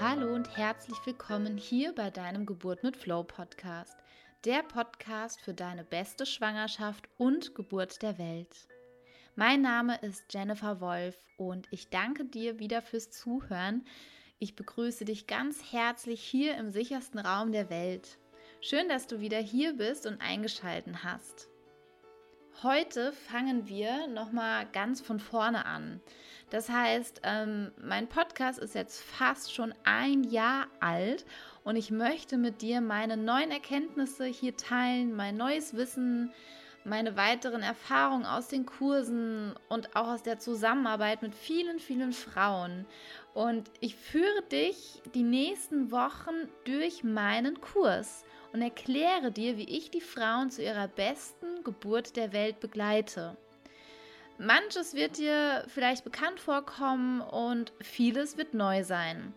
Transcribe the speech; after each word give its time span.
Hallo 0.00 0.34
und 0.34 0.56
herzlich 0.56 0.98
willkommen 1.04 1.56
hier 1.56 1.94
bei 1.94 2.10
deinem 2.10 2.46
Geburt 2.46 2.82
mit 2.82 2.96
Flow 2.96 3.22
Podcast, 3.22 3.96
der 4.44 4.64
Podcast 4.64 5.40
für 5.40 5.54
deine 5.54 5.84
beste 5.84 6.26
Schwangerschaft 6.26 7.08
und 7.16 7.54
Geburt 7.54 8.02
der 8.02 8.18
Welt. 8.18 8.66
Mein 9.36 9.62
Name 9.62 9.96
ist 10.02 10.24
Jennifer 10.32 10.80
Wolf 10.80 11.16
und 11.36 11.68
ich 11.70 11.90
danke 11.90 12.24
dir 12.24 12.58
wieder 12.58 12.82
fürs 12.82 13.10
Zuhören. 13.10 13.86
Ich 14.40 14.56
begrüße 14.56 15.04
dich 15.04 15.28
ganz 15.28 15.72
herzlich 15.72 16.20
hier 16.20 16.56
im 16.56 16.72
sichersten 16.72 17.20
Raum 17.20 17.52
der 17.52 17.70
Welt. 17.70 18.18
Schön, 18.60 18.88
dass 18.88 19.06
du 19.06 19.20
wieder 19.20 19.38
hier 19.38 19.74
bist 19.74 20.06
und 20.06 20.20
eingeschalten 20.20 21.04
hast. 21.04 21.48
Heute 22.62 23.12
fangen 23.12 23.68
wir 23.68 24.06
nochmal 24.08 24.66
ganz 24.72 25.00
von 25.00 25.20
vorne 25.20 25.66
an. 25.66 26.00
Das 26.50 26.68
heißt, 26.68 27.20
ähm, 27.24 27.72
mein 27.76 28.08
Podcast 28.08 28.23
ist 28.40 28.74
jetzt 28.74 29.02
fast 29.02 29.54
schon 29.54 29.74
ein 29.84 30.24
Jahr 30.24 30.66
alt 30.80 31.24
und 31.62 31.76
ich 31.76 31.90
möchte 31.90 32.36
mit 32.36 32.62
dir 32.62 32.80
meine 32.80 33.16
neuen 33.16 33.50
Erkenntnisse 33.50 34.26
hier 34.26 34.56
teilen, 34.56 35.14
mein 35.14 35.36
neues 35.36 35.76
Wissen, 35.76 36.32
meine 36.84 37.16
weiteren 37.16 37.62
Erfahrungen 37.62 38.26
aus 38.26 38.48
den 38.48 38.66
Kursen 38.66 39.54
und 39.68 39.96
auch 39.96 40.08
aus 40.08 40.22
der 40.22 40.38
Zusammenarbeit 40.38 41.22
mit 41.22 41.34
vielen, 41.34 41.78
vielen 41.78 42.12
Frauen. 42.12 42.84
Und 43.32 43.70
ich 43.80 43.96
führe 43.96 44.42
dich 44.50 45.00
die 45.14 45.22
nächsten 45.22 45.90
Wochen 45.90 46.48
durch 46.64 47.04
meinen 47.04 47.60
Kurs 47.60 48.24
und 48.52 48.60
erkläre 48.60 49.32
dir, 49.32 49.56
wie 49.56 49.68
ich 49.68 49.90
die 49.90 50.00
Frauen 50.00 50.50
zu 50.50 50.62
ihrer 50.62 50.88
besten 50.88 51.64
Geburt 51.64 52.16
der 52.16 52.32
Welt 52.32 52.60
begleite. 52.60 53.36
Manches 54.38 54.94
wird 54.94 55.18
dir 55.18 55.64
vielleicht 55.68 56.04
bekannt 56.04 56.40
vorkommen 56.40 57.20
und 57.20 57.72
vieles 57.80 58.36
wird 58.36 58.54
neu 58.54 58.82
sein. 58.82 59.32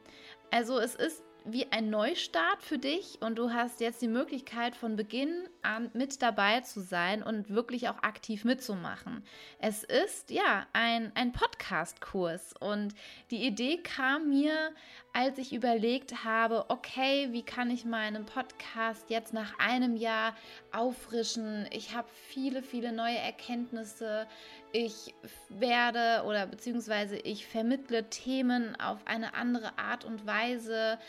Also 0.50 0.80
es 0.80 0.96
ist 0.96 1.24
wie 1.50 1.72
ein 1.72 1.90
Neustart 1.90 2.62
für 2.62 2.78
dich 2.78 3.20
und 3.22 3.38
du 3.38 3.52
hast 3.52 3.80
jetzt 3.80 4.02
die 4.02 4.10
Möglichkeit 4.10 4.76
von 4.76 4.98
Beginn 4.98 5.48
an 5.62 5.90
mit 5.94 6.22
dabei 6.22 6.62
zu 6.62 6.82
sein 6.82 7.24
und 7.24 7.50
wirklich 7.50 7.88
auch 7.88 8.04
aktiv 8.04 8.44
mitzumachen. 8.44 9.24
Es 9.60 9.84
ist 9.84 10.30
ja 10.30 10.68
ein, 10.74 11.12
ein 11.16 11.32
Podcast-Kurs 11.32 12.54
und 12.60 12.94
die 13.32 13.46
Idee 13.46 13.78
kam 13.78 14.30
mir, 14.30 14.72
als 15.14 15.38
ich 15.38 15.54
überlegt 15.54 16.26
habe, 16.26 16.66
okay, 16.68 17.30
wie 17.32 17.44
kann 17.44 17.72
ich 17.72 17.86
meinen 17.86 18.26
Podcast 18.26 19.10
jetzt 19.10 19.34
nach 19.34 19.58
einem 19.58 19.96
Jahr 19.96 20.36
auffrischen? 20.74 21.66
Ich 21.72 21.96
habe 21.96 22.10
viele, 22.28 22.62
viele 22.62 22.92
neue 22.92 23.18
Erkenntnisse. 23.18 24.28
Ich 24.74 25.16
werde 25.50 26.24
oder 26.26 26.46
beziehungsweise 26.46 27.18
ich 27.18 27.48
vermittle 27.48 28.10
Themen 28.10 28.80
auf 28.80 29.00
eine 29.08 29.34
andere 29.34 29.78
Art 29.80 30.04
und 30.04 30.26
Weise 30.26 31.00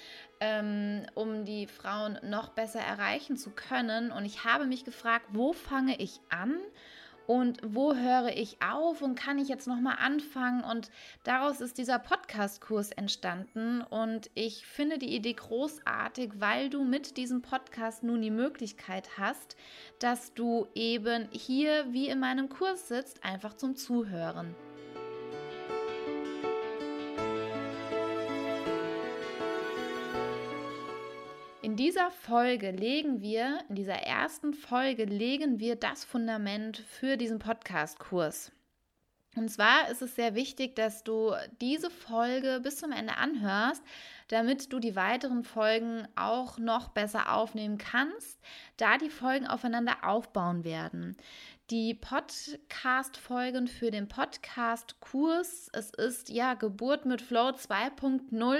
ähm, 0.40 1.04
um 1.14 1.44
die 1.44 1.66
Frauen 1.66 2.18
noch 2.22 2.50
besser 2.50 2.80
erreichen 2.80 3.36
zu 3.36 3.50
können. 3.50 4.12
Und 4.12 4.24
ich 4.24 4.44
habe 4.44 4.66
mich 4.66 4.84
gefragt, 4.84 5.26
wo 5.32 5.52
fange 5.52 5.96
ich 6.00 6.20
an? 6.28 6.56
Und 7.28 7.58
wo 7.62 7.94
höre 7.94 8.34
ich 8.34 8.56
auf 8.62 9.02
und 9.02 9.14
kann 9.14 9.38
ich 9.38 9.48
jetzt 9.48 9.66
noch 9.66 9.80
mal 9.80 9.96
anfangen 9.96 10.64
und 10.64 10.90
daraus 11.24 11.60
ist 11.60 11.76
dieser 11.76 11.98
Podcast 11.98 12.62
Kurs 12.62 12.90
entstanden 12.90 13.82
und 13.82 14.30
ich 14.34 14.66
finde 14.66 14.98
die 14.98 15.14
Idee 15.14 15.34
großartig, 15.34 16.32
weil 16.38 16.70
du 16.70 16.84
mit 16.84 17.18
diesem 17.18 17.42
Podcast 17.42 18.02
nun 18.02 18.22
die 18.22 18.30
Möglichkeit 18.30 19.18
hast, 19.18 19.56
dass 19.98 20.32
du 20.32 20.68
eben 20.74 21.28
hier 21.30 21.92
wie 21.92 22.08
in 22.08 22.18
meinem 22.18 22.48
Kurs 22.48 22.88
sitzt, 22.88 23.22
einfach 23.22 23.52
zum 23.52 23.76
Zuhören. 23.76 24.54
Dieser 31.78 32.10
Folge 32.10 32.72
legen 32.72 33.22
wir, 33.22 33.60
in 33.68 33.76
dieser 33.76 33.94
ersten 33.94 34.52
Folge 34.52 35.04
legen 35.04 35.60
wir 35.60 35.76
das 35.76 36.04
Fundament 36.04 36.78
für 36.78 37.16
diesen 37.16 37.38
Podcast-Kurs. 37.38 38.50
Und 39.36 39.48
zwar 39.48 39.88
ist 39.88 40.02
es 40.02 40.16
sehr 40.16 40.34
wichtig, 40.34 40.74
dass 40.74 41.04
du 41.04 41.32
diese 41.60 41.90
Folge 41.90 42.58
bis 42.60 42.78
zum 42.78 42.90
Ende 42.90 43.16
anhörst, 43.16 43.84
damit 44.26 44.72
du 44.72 44.80
die 44.80 44.96
weiteren 44.96 45.44
Folgen 45.44 46.08
auch 46.16 46.58
noch 46.58 46.88
besser 46.88 47.32
aufnehmen 47.32 47.78
kannst, 47.78 48.40
da 48.76 48.98
die 48.98 49.10
Folgen 49.10 49.46
aufeinander 49.46 49.98
aufbauen 50.02 50.64
werden 50.64 51.16
die 51.70 51.92
Podcast-Folgen 51.92 53.68
für 53.68 53.90
den 53.90 54.08
Podcast-Kurs. 54.08 55.68
Es 55.74 55.90
ist 55.90 56.30
ja 56.30 56.54
Geburt 56.54 57.04
mit 57.04 57.20
Flow 57.20 57.50
2.0, 57.50 58.56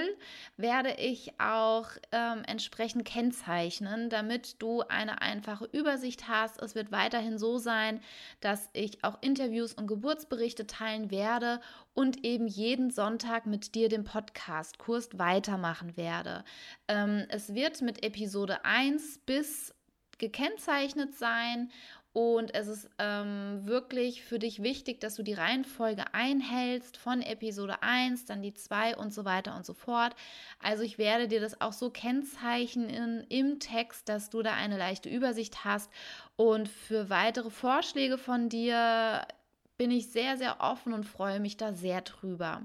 werde 0.57 0.93
ich 0.93 1.39
auch 1.39 1.87
ähm, 2.11 2.43
entsprechend 2.45 3.05
kennzeichnen, 3.05 4.11
damit 4.11 4.61
du 4.61 4.81
eine 4.81 5.23
einfache 5.23 5.65
Übersicht 5.71 6.27
hast. 6.27 6.61
Es 6.61 6.75
wird 6.75 6.91
weiterhin 6.91 7.39
so 7.39 7.57
sein, 7.57 7.99
dass 8.41 8.69
ich 8.73 9.03
auch 9.03 9.17
Interviews 9.21 9.73
und 9.73 9.87
Geburtsberichte 9.87 10.67
teilen 10.67 11.09
werde 11.09 11.61
und 11.95 12.23
eben 12.23 12.45
jeden 12.45 12.91
Sonntag 12.91 13.47
mit 13.47 13.73
dir 13.73 13.89
den 13.89 14.03
Podcast-Kurs 14.03 15.17
weitermachen 15.17 15.97
werde. 15.97 16.43
Ähm, 16.87 17.25
es 17.29 17.55
wird 17.55 17.81
mit 17.81 18.03
Episode 18.03 18.63
1 18.65 19.17
bis 19.25 19.73
gekennzeichnet 20.19 21.15
sein 21.15 21.71
und 22.11 22.55
es 22.55 22.67
ist 22.67 22.89
ähm, 22.97 23.61
wirklich 23.65 24.23
für 24.23 24.39
dich 24.39 24.63
wichtig, 24.63 24.99
dass 24.99 25.15
du 25.15 25.23
die 25.23 25.33
Reihenfolge 25.33 26.13
einhältst 26.13 26.97
von 26.97 27.21
Episode 27.21 27.83
1, 27.83 28.25
dann 28.25 28.41
die 28.41 28.53
2 28.53 28.97
und 28.97 29.13
so 29.13 29.25
weiter 29.25 29.55
und 29.55 29.65
so 29.65 29.73
fort. 29.75 30.15
Also 30.59 30.83
ich 30.83 30.97
werde 30.97 31.27
dir 31.27 31.39
das 31.39 31.61
auch 31.61 31.73
so 31.73 31.91
kennzeichnen 31.91 33.25
im 33.29 33.59
Text, 33.59 34.09
dass 34.09 34.31
du 34.31 34.41
da 34.41 34.53
eine 34.53 34.77
leichte 34.77 35.07
Übersicht 35.07 35.63
hast. 35.65 35.91
Und 36.35 36.67
für 36.67 37.11
weitere 37.11 37.51
Vorschläge 37.51 38.17
von 38.17 38.49
dir 38.49 39.27
bin 39.77 39.91
ich 39.91 40.11
sehr, 40.11 40.35
sehr 40.35 40.61
offen 40.61 40.93
und 40.93 41.05
freue 41.05 41.39
mich 41.39 41.57
da 41.57 41.73
sehr 41.73 42.01
drüber. 42.01 42.63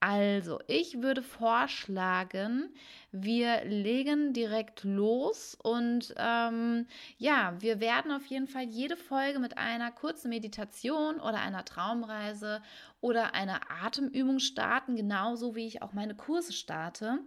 Also, 0.00 0.60
ich 0.68 1.02
würde 1.02 1.22
vorschlagen, 1.22 2.72
wir 3.10 3.64
legen 3.64 4.32
direkt 4.32 4.84
los 4.84 5.56
und 5.60 6.14
ähm, 6.16 6.86
ja, 7.16 7.56
wir 7.58 7.80
werden 7.80 8.12
auf 8.12 8.24
jeden 8.26 8.46
Fall 8.46 8.62
jede 8.62 8.96
Folge 8.96 9.40
mit 9.40 9.58
einer 9.58 9.90
kurzen 9.90 10.28
Meditation 10.28 11.16
oder 11.16 11.40
einer 11.40 11.64
Traumreise 11.64 12.62
oder 13.00 13.34
einer 13.34 13.60
Atemübung 13.82 14.38
starten, 14.38 14.94
genauso 14.94 15.56
wie 15.56 15.66
ich 15.66 15.82
auch 15.82 15.92
meine 15.92 16.14
Kurse 16.14 16.52
starte. 16.52 17.18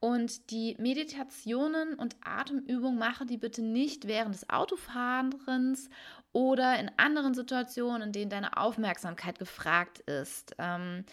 Und 0.00 0.50
die 0.50 0.76
Meditationen 0.78 1.94
und 1.94 2.16
Atemübungen 2.24 2.98
mache 2.98 3.26
die 3.26 3.36
bitte 3.36 3.62
nicht 3.62 4.06
während 4.06 4.34
des 4.34 4.48
Autofahrens 4.48 5.88
oder 6.32 6.78
in 6.78 6.90
anderen 6.98 7.34
Situationen, 7.34 8.02
in 8.02 8.12
denen 8.12 8.30
deine 8.30 8.56
Aufmerksamkeit 8.56 9.38
gefragt 9.40 9.98
ist. 10.00 10.54
Ähm, 10.58 11.04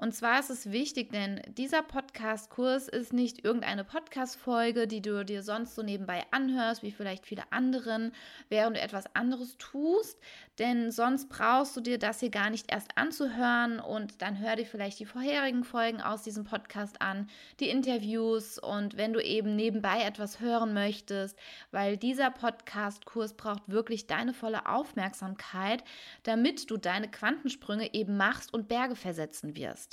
und 0.00 0.14
zwar 0.14 0.40
ist 0.40 0.48
es 0.48 0.72
wichtig, 0.72 1.12
denn 1.12 1.42
dieser 1.58 1.82
Podcast-Kurs 1.82 2.88
ist 2.88 3.12
nicht 3.12 3.44
irgendeine 3.44 3.84
Podcast-Folge, 3.84 4.86
die 4.86 5.02
du 5.02 5.26
dir 5.26 5.42
sonst 5.42 5.74
so 5.74 5.82
nebenbei 5.82 6.24
anhörst, 6.30 6.82
wie 6.82 6.90
vielleicht 6.90 7.26
viele 7.26 7.42
anderen, 7.52 8.12
während 8.48 8.78
du 8.78 8.80
etwas 8.80 9.14
anderes 9.14 9.58
tust. 9.58 10.18
Denn 10.58 10.90
sonst 10.90 11.28
brauchst 11.28 11.76
du 11.76 11.82
dir 11.82 11.98
das 11.98 12.20
hier 12.20 12.30
gar 12.30 12.48
nicht 12.48 12.72
erst 12.72 12.96
anzuhören 12.96 13.78
und 13.78 14.22
dann 14.22 14.38
hör 14.38 14.56
dir 14.56 14.64
vielleicht 14.64 15.00
die 15.00 15.04
vorherigen 15.04 15.64
Folgen 15.64 16.00
aus 16.00 16.22
diesem 16.22 16.44
Podcast 16.44 17.02
an, 17.02 17.28
die 17.60 17.68
Interviews 17.68 18.58
und 18.58 18.96
wenn 18.96 19.12
du 19.12 19.22
eben 19.22 19.54
nebenbei 19.54 20.02
etwas 20.02 20.40
hören 20.40 20.72
möchtest, 20.72 21.38
weil 21.72 21.98
dieser 21.98 22.30
Podcast-Kurs 22.30 23.34
braucht 23.34 23.68
wirklich 23.68 24.06
deine 24.06 24.32
volle 24.32 24.66
Aufmerksamkeit, 24.66 25.84
damit 26.22 26.70
du 26.70 26.78
deine 26.78 27.10
Quantensprünge 27.10 27.92
eben 27.92 28.16
machst 28.16 28.54
und 28.54 28.68
Berge 28.68 28.96
versetzen 28.96 29.56
wirst. 29.56 29.89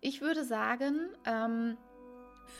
Ich 0.00 0.20
würde 0.20 0.44
sagen, 0.44 1.08
ähm, 1.24 1.76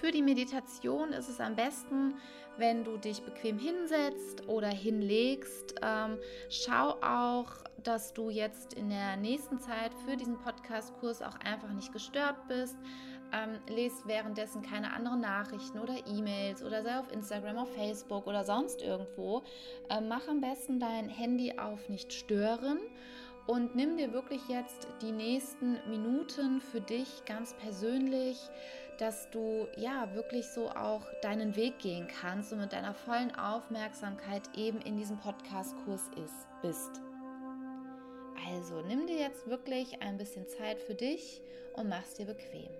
für 0.00 0.10
die 0.10 0.22
Meditation 0.22 1.12
ist 1.12 1.28
es 1.28 1.38
am 1.40 1.54
besten, 1.54 2.14
wenn 2.56 2.84
du 2.84 2.96
dich 2.96 3.22
bequem 3.22 3.58
hinsetzt 3.58 4.48
oder 4.48 4.68
hinlegst. 4.68 5.74
Ähm, 5.82 6.18
schau 6.48 6.96
auch, 7.02 7.52
dass 7.82 8.14
du 8.14 8.30
jetzt 8.30 8.74
in 8.74 8.88
der 8.88 9.16
nächsten 9.16 9.60
Zeit 9.60 9.92
für 10.06 10.16
diesen 10.16 10.38
Podcast-Kurs 10.38 11.22
auch 11.22 11.38
einfach 11.40 11.72
nicht 11.72 11.92
gestört 11.92 12.48
bist. 12.48 12.76
Ähm, 13.32 13.58
lest 13.68 14.06
währenddessen 14.06 14.62
keine 14.62 14.92
anderen 14.92 15.20
Nachrichten 15.20 15.78
oder 15.78 15.94
E-Mails 16.06 16.62
oder 16.62 16.82
sei 16.82 16.98
auf 16.98 17.12
Instagram, 17.12 17.58
auf 17.58 17.74
Facebook 17.74 18.26
oder 18.26 18.44
sonst 18.44 18.82
irgendwo. 18.82 19.42
Ähm, 19.90 20.08
mach 20.08 20.26
am 20.28 20.40
besten 20.40 20.80
dein 20.80 21.08
Handy 21.08 21.58
auf 21.58 21.88
nicht 21.88 22.12
stören 22.12 22.78
und 23.46 23.76
nimm 23.76 23.96
dir 23.96 24.12
wirklich 24.12 24.48
jetzt 24.48 24.88
die 25.02 25.12
nächsten 25.12 25.78
Minuten 25.88 26.60
für 26.60 26.80
dich 26.80 27.24
ganz 27.26 27.54
persönlich, 27.54 28.38
dass 28.98 29.30
du 29.30 29.68
ja 29.76 30.12
wirklich 30.14 30.46
so 30.48 30.70
auch 30.70 31.02
deinen 31.22 31.54
Weg 31.54 31.78
gehen 31.78 32.08
kannst 32.08 32.52
und 32.52 32.60
mit 32.60 32.72
deiner 32.72 32.94
vollen 32.94 33.34
Aufmerksamkeit 33.34 34.42
eben 34.56 34.80
in 34.80 34.96
diesem 34.96 35.18
Podcast-Kurs 35.18 36.10
bist. 36.62 37.00
Also 38.50 38.80
nimm 38.82 39.06
dir 39.06 39.18
jetzt 39.18 39.46
wirklich 39.46 40.02
ein 40.02 40.16
bisschen 40.16 40.46
Zeit 40.48 40.80
für 40.80 40.94
dich 40.94 41.40
und 41.74 41.88
mach's 41.88 42.14
dir 42.14 42.26
bequem. 42.26 42.70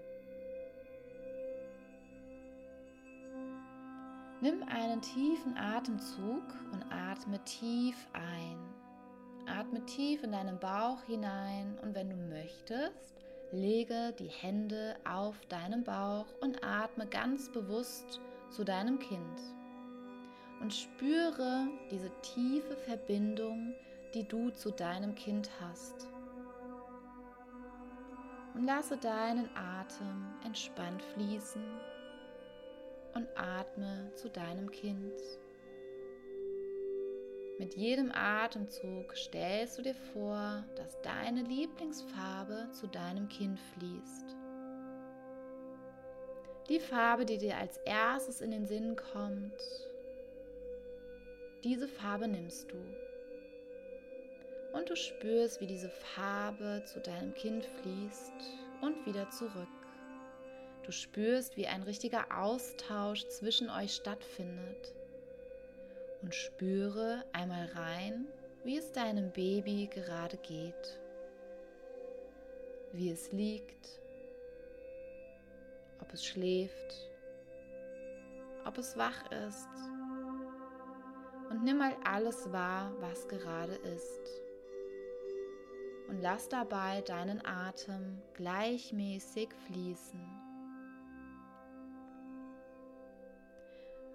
Nimm 4.40 4.62
einen 4.64 5.00
tiefen 5.00 5.56
Atemzug 5.56 6.42
und 6.72 6.84
atme 6.90 7.42
tief 7.44 7.96
ein. 8.12 8.75
Atme 9.48 9.84
tief 9.86 10.22
in 10.22 10.32
deinen 10.32 10.58
Bauch 10.58 11.02
hinein 11.04 11.78
und 11.82 11.94
wenn 11.94 12.10
du 12.10 12.16
möchtest, 12.16 13.14
lege 13.52 14.12
die 14.18 14.28
Hände 14.28 14.96
auf 15.08 15.36
deinen 15.48 15.84
Bauch 15.84 16.26
und 16.40 16.62
atme 16.64 17.06
ganz 17.06 17.50
bewusst 17.50 18.20
zu 18.50 18.64
deinem 18.64 18.98
Kind. 18.98 19.40
Und 20.60 20.72
spüre 20.72 21.68
diese 21.90 22.10
tiefe 22.22 22.76
Verbindung, 22.76 23.74
die 24.14 24.26
du 24.26 24.50
zu 24.50 24.70
deinem 24.70 25.14
Kind 25.14 25.50
hast. 25.60 26.08
Und 28.54 28.64
lasse 28.64 28.96
deinen 28.96 29.48
Atem 29.54 30.26
entspannt 30.44 31.02
fließen 31.14 31.62
und 33.14 33.28
atme 33.36 34.10
zu 34.14 34.30
deinem 34.30 34.70
Kind. 34.70 35.12
Mit 37.58 37.74
jedem 37.74 38.12
Atemzug 38.12 39.16
stellst 39.16 39.78
du 39.78 39.82
dir 39.82 39.94
vor, 39.94 40.62
dass 40.76 41.00
deine 41.00 41.42
Lieblingsfarbe 41.42 42.68
zu 42.72 42.86
deinem 42.86 43.28
Kind 43.30 43.58
fließt. 43.58 44.36
Die 46.68 46.80
Farbe, 46.80 47.24
die 47.24 47.38
dir 47.38 47.56
als 47.56 47.78
erstes 47.78 48.42
in 48.42 48.50
den 48.50 48.66
Sinn 48.66 48.94
kommt, 48.96 49.54
diese 51.64 51.88
Farbe 51.88 52.28
nimmst 52.28 52.70
du. 52.70 52.76
Und 54.76 54.90
du 54.90 54.94
spürst, 54.94 55.62
wie 55.62 55.66
diese 55.66 55.88
Farbe 55.88 56.82
zu 56.84 57.00
deinem 57.00 57.32
Kind 57.32 57.64
fließt 57.64 58.34
und 58.82 59.06
wieder 59.06 59.30
zurück. 59.30 59.66
Du 60.82 60.92
spürst, 60.92 61.56
wie 61.56 61.66
ein 61.66 61.82
richtiger 61.82 62.26
Austausch 62.38 63.26
zwischen 63.28 63.70
euch 63.70 63.94
stattfindet. 63.94 64.94
Und 66.26 66.34
spüre 66.34 67.24
einmal 67.32 67.66
rein, 67.66 68.26
wie 68.64 68.78
es 68.78 68.90
deinem 68.90 69.30
Baby 69.30 69.86
gerade 69.86 70.36
geht. 70.38 71.00
Wie 72.90 73.12
es 73.12 73.30
liegt, 73.30 74.00
ob 76.00 76.12
es 76.12 76.26
schläft, 76.26 77.12
ob 78.64 78.76
es 78.76 78.96
wach 78.96 79.30
ist. 79.30 79.68
Und 81.48 81.62
nimm 81.62 81.78
mal 81.78 81.96
alles 82.02 82.50
wahr, 82.50 82.92
was 82.98 83.28
gerade 83.28 83.76
ist. 83.76 84.42
Und 86.08 86.22
lass 86.22 86.48
dabei 86.48 87.02
deinen 87.02 87.40
Atem 87.46 88.20
gleichmäßig 88.34 89.50
fließen. 89.68 90.26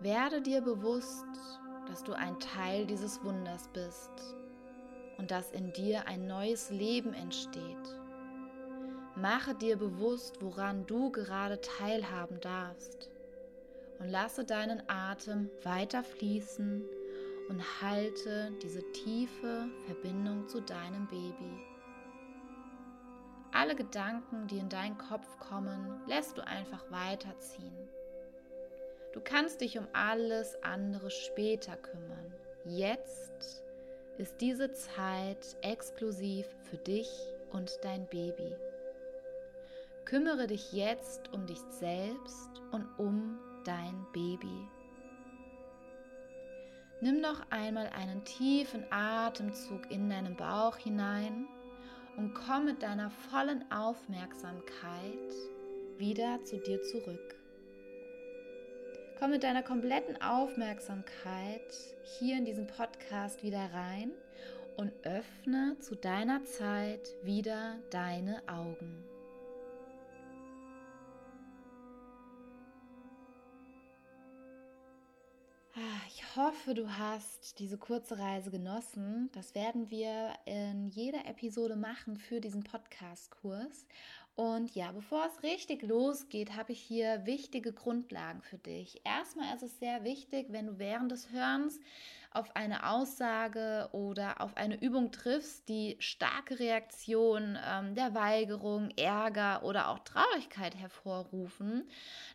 Werde 0.02 0.42
dir 0.42 0.60
bewusst, 0.60 1.62
dass 1.92 2.06
du 2.06 2.14
ein 2.14 2.40
Teil 2.40 2.86
dieses 2.86 3.22
Wunders 3.22 3.68
bist 3.74 4.12
und 5.18 5.30
dass 5.30 5.52
in 5.52 5.74
dir 5.74 6.08
ein 6.08 6.26
neues 6.26 6.70
Leben 6.70 7.14
entsteht. 7.14 8.00
Mache 9.18 9.54
dir 9.56 9.76
bewusst, 9.76 10.42
woran 10.42 10.88
du 10.88 11.12
gerade 11.12 11.60
teilhaben 11.60 12.40
darfst 12.40 13.10
und 14.00 14.08
lasse 14.08 14.46
deinen 14.46 14.82
Atem 14.88 15.50
weiter 15.64 16.02
fließen 16.02 16.82
und 17.50 17.82
halte 17.82 18.54
diese 18.64 18.90
tiefe 18.94 19.68
Verbindung 19.86 20.48
zu 20.48 20.62
deinem 20.62 21.08
Baby. 21.08 21.60
Alle 23.52 23.76
Gedanken, 23.76 24.48
die 24.48 24.60
in 24.60 24.70
deinen 24.70 24.98
Kopf 24.98 25.28
kommen, 25.40 26.00
lässt 26.08 26.38
du 26.38 26.48
einfach 26.48 26.90
weiterziehen. 26.90 27.90
Du 29.14 29.20
kannst 29.20 29.62
dich 29.62 29.78
um 29.78 29.88
alles 29.92 30.62
andere 30.64 31.12
später 31.12 31.76
kümmern. 31.76 32.34
Jetzt 32.66 33.64
ist 34.18 34.40
diese 34.40 34.72
Zeit 34.72 35.58
exklusiv 35.62 36.46
für 36.70 36.78
dich 36.78 37.10
und 37.52 37.80
dein 37.82 38.08
Baby. 38.08 38.56
Kümmere 40.06 40.48
dich 40.48 40.72
jetzt 40.72 41.34
um 41.34 41.46
dich 41.46 41.60
selbst 41.70 42.50
und 42.72 42.88
um 42.98 43.38
dein 43.66 44.06
Baby. 44.14 44.68
Nimm 47.02 47.20
noch 47.20 47.42
einmal 47.50 47.88
einen 47.88 48.24
tiefen 48.24 48.86
Atemzug 48.92 49.90
in 49.90 50.10
deinen 50.10 50.36
Bauch 50.38 50.78
hinein 50.78 51.48
und 52.16 52.34
komm 52.34 52.66
mit 52.66 52.84
deiner 52.84 53.10
vollen 53.10 53.70
Aufmerksamkeit 53.72 55.34
wieder 55.98 56.44
zu 56.44 56.60
dir 56.60 56.82
zurück. 56.84 57.41
Komm 59.22 59.30
mit 59.30 59.44
deiner 59.44 59.62
kompletten 59.62 60.20
Aufmerksamkeit 60.20 61.62
hier 62.18 62.40
in 62.40 62.44
diesen 62.44 62.66
Podcast 62.66 63.44
wieder 63.44 63.72
rein 63.72 64.10
und 64.78 64.92
öffne 65.04 65.78
zu 65.80 65.94
deiner 65.94 66.44
Zeit 66.44 67.08
wieder 67.22 67.78
deine 67.92 68.42
Augen. 68.48 69.04
Ah, 75.76 76.02
ich 76.08 76.36
hoffe, 76.36 76.74
du 76.74 76.90
hast 76.98 77.60
diese 77.60 77.78
kurze 77.78 78.18
Reise 78.18 78.50
genossen. 78.50 79.30
Das 79.34 79.54
werden 79.54 79.92
wir 79.92 80.34
in 80.46 80.90
jeder 80.90 81.28
Episode 81.28 81.76
machen 81.76 82.18
für 82.18 82.42
diesen 82.42 82.64
Podcast-Kurs. 82.64 83.86
Und 84.42 84.74
ja, 84.74 84.92
bevor 84.92 85.28
es 85.28 85.44
richtig 85.44 85.84
losgeht, 85.84 86.56
habe 86.56 86.72
ich 86.72 86.82
hier 86.82 87.28
wichtige 87.28 87.74
Grundlagen 87.74 88.42
für 88.42 88.58
dich. 88.58 89.00
Erstmal 89.06 89.56
ist 89.56 89.62
es 89.62 89.78
sehr 89.78 90.04
wichtig, 90.04 90.48
wenn 90.50 90.66
du 90.66 90.80
während 90.80 91.12
des 91.12 91.32
Hörens 91.32 91.80
auf 92.32 92.56
eine 92.56 92.90
Aussage 92.90 93.88
oder 93.92 94.42
auf 94.42 94.58
eine 94.58 94.82
Übung 94.82 95.12
triffst, 95.12 95.70
die 95.70 95.96
starke 96.00 96.58
Reaktion 96.58 97.56
ähm, 97.64 97.94
der 97.94 98.16
Weigerung, 98.16 98.90
Ärger 98.98 99.64
oder 99.64 99.90
auch 99.90 100.00
Traurigkeit 100.00 100.76
hervorrufen, 100.76 101.88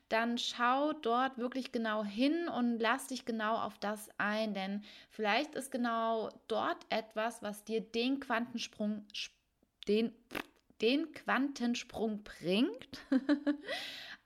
dann 0.09 0.39
schau 0.39 0.93
dort 0.93 1.39
wirklich 1.39 1.73
genau 1.73 2.05
hin 2.05 2.47
und 2.47 2.79
lass 2.79 3.09
dich 3.09 3.25
genau 3.25 3.57
auf 3.57 3.81
das 3.81 4.11
ein, 4.17 4.55
denn 4.55 4.85
vielleicht 5.11 5.57
ist 5.57 5.73
genau 5.73 6.29
dort 6.47 6.87
etwas, 6.89 7.43
was 7.43 7.65
dir 7.65 7.81
den 7.81 8.21
Quantensprung, 8.21 9.05
den 9.89 10.13
den 10.81 11.13
Quantensprung 11.13 12.23
bringt. 12.23 12.89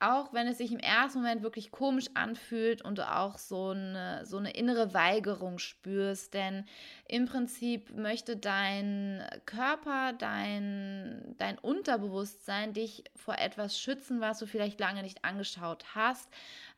auch 0.01 0.33
wenn 0.33 0.47
es 0.47 0.59
sich 0.59 0.73
im 0.73 0.79
ersten 0.79 1.19
Moment 1.19 1.43
wirklich 1.43 1.71
komisch 1.71 2.07
anfühlt 2.15 2.81
und 2.83 2.97
du 2.97 3.09
auch 3.09 3.37
so 3.37 3.69
eine, 3.69 4.25
so 4.25 4.39
eine 4.39 4.53
innere 4.53 4.95
Weigerung 4.95 5.59
spürst. 5.59 6.33
Denn 6.33 6.65
im 7.07 7.27
Prinzip 7.27 7.95
möchte 7.95 8.37
dein 8.37 9.23
Körper, 9.45 10.15
dein, 10.15 11.35
dein 11.37 11.59
Unterbewusstsein 11.59 12.73
dich 12.73 13.05
vor 13.15 13.39
etwas 13.39 13.79
schützen, 13.79 14.23
was 14.23 14.39
du 14.39 14.47
vielleicht 14.47 14.81
lange 14.81 15.03
nicht 15.03 15.23
angeschaut 15.23 15.85
hast, 15.95 16.31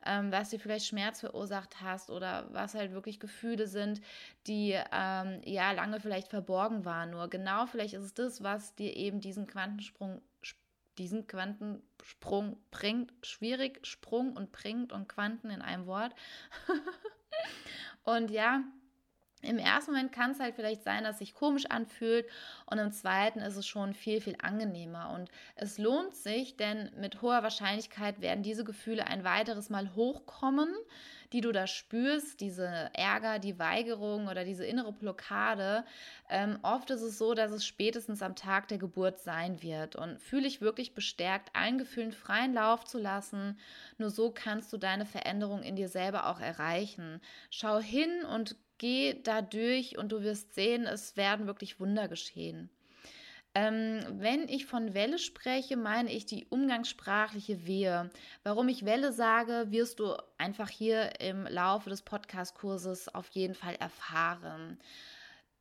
ähm, 0.05 0.31
was 0.33 0.49
dir 0.49 0.59
vielleicht 0.59 0.87
Schmerz 0.87 1.21
verursacht 1.21 1.81
hast 1.81 2.09
oder 2.09 2.49
was 2.51 2.73
halt 2.75 2.91
wirklich 2.91 3.21
Gefühle 3.21 3.67
sind, 3.67 4.01
die 4.47 4.77
ähm, 4.91 5.41
ja 5.45 5.71
lange 5.71 6.01
vielleicht 6.01 6.27
verborgen 6.27 6.83
waren. 6.83 7.11
Nur 7.11 7.29
genau 7.29 7.67
vielleicht 7.67 7.93
ist 7.93 8.03
es 8.03 8.13
das, 8.13 8.43
was 8.43 8.75
dir 8.75 8.97
eben 8.97 9.21
diesen 9.21 9.47
Quantensprung 9.47 10.21
diesen 10.97 11.27
Quantensprung 11.27 12.57
bringt. 12.71 13.13
Schwierig, 13.23 13.85
Sprung 13.85 14.35
und 14.35 14.51
bringt 14.51 14.91
und 14.91 15.07
Quanten 15.07 15.49
in 15.49 15.61
einem 15.61 15.85
Wort. 15.85 16.13
und 18.03 18.31
ja, 18.31 18.63
im 19.43 19.57
ersten 19.57 19.91
Moment 19.91 20.11
kann 20.11 20.31
es 20.31 20.39
halt 20.39 20.55
vielleicht 20.55 20.83
sein, 20.83 21.03
dass 21.03 21.15
es 21.15 21.19
sich 21.19 21.33
komisch 21.33 21.65
anfühlt 21.65 22.25
und 22.65 22.79
im 22.79 22.91
zweiten 22.91 23.39
ist 23.39 23.57
es 23.57 23.67
schon 23.67 23.93
viel, 23.93 24.21
viel 24.21 24.35
angenehmer. 24.41 25.11
Und 25.13 25.29
es 25.55 25.77
lohnt 25.77 26.15
sich, 26.15 26.55
denn 26.55 26.89
mit 26.97 27.21
hoher 27.21 27.43
Wahrscheinlichkeit 27.43 28.21
werden 28.21 28.43
diese 28.43 28.63
Gefühle 28.63 29.05
ein 29.05 29.23
weiteres 29.23 29.69
Mal 29.69 29.93
hochkommen, 29.95 30.73
die 31.33 31.41
du 31.41 31.51
da 31.51 31.67
spürst, 31.67 32.39
diese 32.41 32.89
Ärger, 32.93 33.39
die 33.39 33.57
Weigerung 33.57 34.27
oder 34.27 34.45
diese 34.45 34.65
innere 34.65 34.93
Blockade. 34.93 35.83
Ähm, 36.29 36.59
oft 36.61 36.91
ist 36.91 37.01
es 37.01 37.17
so, 37.17 37.33
dass 37.33 37.51
es 37.51 37.65
spätestens 37.65 38.21
am 38.21 38.35
Tag 38.35 38.67
der 38.67 38.77
Geburt 38.77 39.19
sein 39.19 39.61
wird. 39.63 39.95
Und 39.95 40.19
fühle 40.21 40.47
ich 40.47 40.61
wirklich 40.61 40.93
bestärkt, 40.93 41.49
allen 41.55 41.79
Gefühlen 41.79 42.11
freien 42.11 42.53
Lauf 42.53 42.85
zu 42.85 42.99
lassen. 42.99 43.57
Nur 43.97 44.11
so 44.11 44.31
kannst 44.31 44.71
du 44.71 44.77
deine 44.77 45.05
Veränderung 45.05 45.63
in 45.63 45.75
dir 45.75 45.89
selber 45.89 46.27
auch 46.27 46.39
erreichen. 46.39 47.19
Schau 47.49 47.79
hin 47.79 48.23
und 48.25 48.55
geh 48.77 49.21
da 49.23 49.41
durch 49.41 49.97
und 49.97 50.11
du 50.11 50.21
wirst 50.23 50.53
sehen, 50.53 50.85
es 50.85 51.17
werden 51.17 51.47
wirklich 51.47 51.79
Wunder 51.79 52.07
geschehen. 52.07 52.69
Ähm, 53.55 53.99
wenn 54.09 54.47
ich 54.49 54.65
von 54.65 54.95
Welle 54.95 55.19
spreche, 55.19 55.77
meine 55.77 56.11
ich 56.11 56.25
die 56.25 56.45
umgangssprachliche 56.49 57.67
Wehe. 57.67 58.09
Warum 58.43 58.67
ich 58.67 58.83
Welle 58.83 59.13
sage, 59.13 59.67
wirst 59.69 59.99
du 59.99 60.15
einfach 60.39 60.69
hier 60.69 61.19
im 61.21 61.45
Laufe 61.45 61.89
des 61.89 62.01
Podcast-Kurses 62.01 63.13
auf 63.13 63.27
jeden 63.29 63.53
Fall 63.53 63.75
erfahren. 63.75 64.79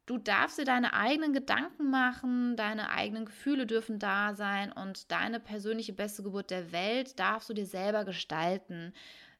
Du 0.06 0.16
darfst 0.18 0.58
dir 0.58 0.64
deine 0.64 0.94
eigenen 0.94 1.32
Gedanken 1.34 1.90
machen, 1.90 2.56
deine 2.56 2.90
eigenen 2.90 3.26
Gefühle 3.26 3.66
dürfen 3.66 3.98
da 3.98 4.34
sein 4.34 4.72
und 4.72 5.12
deine 5.12 5.38
persönliche 5.38 5.92
beste 5.92 6.22
Geburt 6.22 6.50
der 6.50 6.72
Welt 6.72 7.18
darfst 7.20 7.50
du 7.50 7.54
dir 7.54 7.66
selber 7.66 8.04
gestalten. 8.04 8.94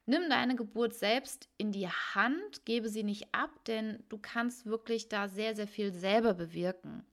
Nimm 0.05 0.29
deine 0.29 0.55
Geburt 0.55 0.93
selbst 0.93 1.49
in 1.57 1.71
die 1.71 1.87
Hand, 1.87 2.65
gebe 2.65 2.89
sie 2.89 3.03
nicht 3.03 3.33
ab, 3.33 3.51
denn 3.65 4.03
du 4.09 4.17
kannst 4.17 4.65
wirklich 4.65 5.07
da 5.07 5.29
sehr, 5.29 5.55
sehr 5.55 5.67
viel 5.67 5.93
selber 5.93 6.33
bewirken. 6.33 7.05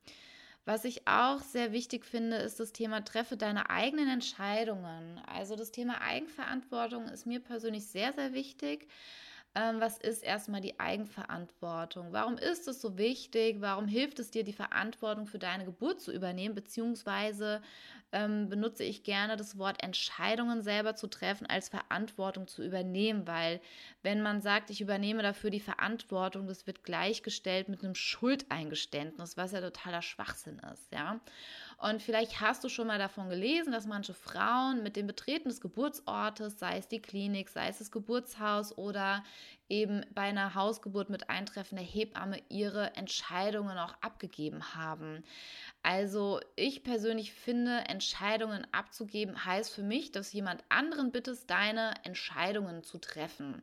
Was 0.65 0.85
ich 0.85 1.07
auch 1.07 1.41
sehr 1.41 1.73
wichtig 1.73 2.05
finde, 2.05 2.37
ist 2.37 2.61
das 2.61 2.73
Thema 2.73 3.05
treffe 3.05 3.37
deine 3.37 3.71
eigenen 3.71 4.09
Entscheidungen. 4.09 5.21
Also 5.27 5.57
das 5.57 5.73
Thema 5.73 6.01
Eigenverantwortung 6.01 7.09
ist 7.09 7.27
mir 7.27 7.41
persönlich 7.41 7.87
sehr, 7.87 8.13
sehr 8.13 8.35
wichtig. 8.35 8.89
Ähm, 9.55 9.81
was 9.81 9.99
ist 9.99 10.23
erstmal 10.23 10.61
die 10.61 10.79
Eigenverantwortung? 10.79 12.13
Warum 12.13 12.39
ist 12.39 12.69
es 12.69 12.81
so 12.81 12.99
wichtig? 12.99 13.57
Warum 13.61 13.89
hilft 13.89 14.21
es 14.21 14.31
dir, 14.31 14.45
die 14.45 14.53
Verantwortung 14.53 15.27
für 15.27 15.41
deine 15.41 15.65
Geburt 15.65 16.01
zu 16.01 16.13
übernehmen? 16.13 16.55
Beziehungsweise 16.55 17.61
ähm, 18.13 18.49
benutze 18.49 18.85
ich 18.85 19.03
gerne 19.05 19.37
das 19.37 19.59
Wort 19.59 19.83
Entscheidungen 19.83 20.63
selber 20.63 20.97
zu 20.97 21.07
treffen, 21.07 21.47
als 21.47 21.69
Verantwortung 21.69 22.49
zu 22.49 22.65
übernehmen, 22.65 23.27
weil 23.27 23.61
wenn 24.03 24.23
man 24.23 24.41
sagt, 24.41 24.71
ich 24.71 24.81
übernehme 24.81 25.23
dafür 25.23 25.51
die 25.51 25.61
Verantwortung, 25.61 26.47
das 26.47 26.67
wird 26.67 26.83
gleichgestellt 26.85 27.69
mit 27.69 27.85
einem 27.85 27.95
Schuldeingeständnis, 27.95 29.37
was 29.37 29.53
ja 29.53 29.61
totaler 29.61 30.03
Schwachsinn 30.03 30.61
ist, 30.73 30.93
ja. 30.93 31.21
Und 31.81 32.03
vielleicht 32.03 32.43
hast 32.43 32.63
du 32.63 32.69
schon 32.69 32.89
mal 32.89 32.99
davon 32.99 33.31
gelesen, 33.31 33.73
dass 33.73 33.87
manche 33.87 34.13
Frauen 34.13 34.83
mit 34.83 34.97
dem 34.97 35.07
Betreten 35.07 35.49
des 35.49 35.63
Geburtsortes, 35.63 36.59
sei 36.59 36.77
es 36.77 36.89
die 36.89 37.01
Klinik, 37.01 37.49
sei 37.49 37.69
es 37.69 37.79
das 37.79 37.91
Geburtshaus 37.91 38.77
oder 38.77 39.25
eben 39.71 40.05
bei 40.15 40.23
einer 40.23 40.55
Hausgeburt 40.55 41.09
mit 41.09 41.31
Eintreffen 41.31 41.77
der 41.77 41.87
Hebamme 41.87 42.43
ihre 42.51 42.95
Entscheidungen 42.97 43.79
auch 43.79 43.95
abgegeben 44.03 44.75
haben. 44.75 45.25
Also 45.83 46.41
ich 46.55 46.83
persönlich 46.83 47.33
finde, 47.33 47.79
Entscheidungen 47.89 48.67
abzugeben 48.73 49.47
heißt 49.47 49.73
für 49.73 49.83
mich, 49.83 50.13
dass 50.13 50.35
jemand 50.35 50.63
anderen 50.69 51.13
bittest, 51.13 51.49
deine 51.49 51.95
Entscheidungen 52.05 52.83
zu 52.83 52.99
treffen. 52.99 53.63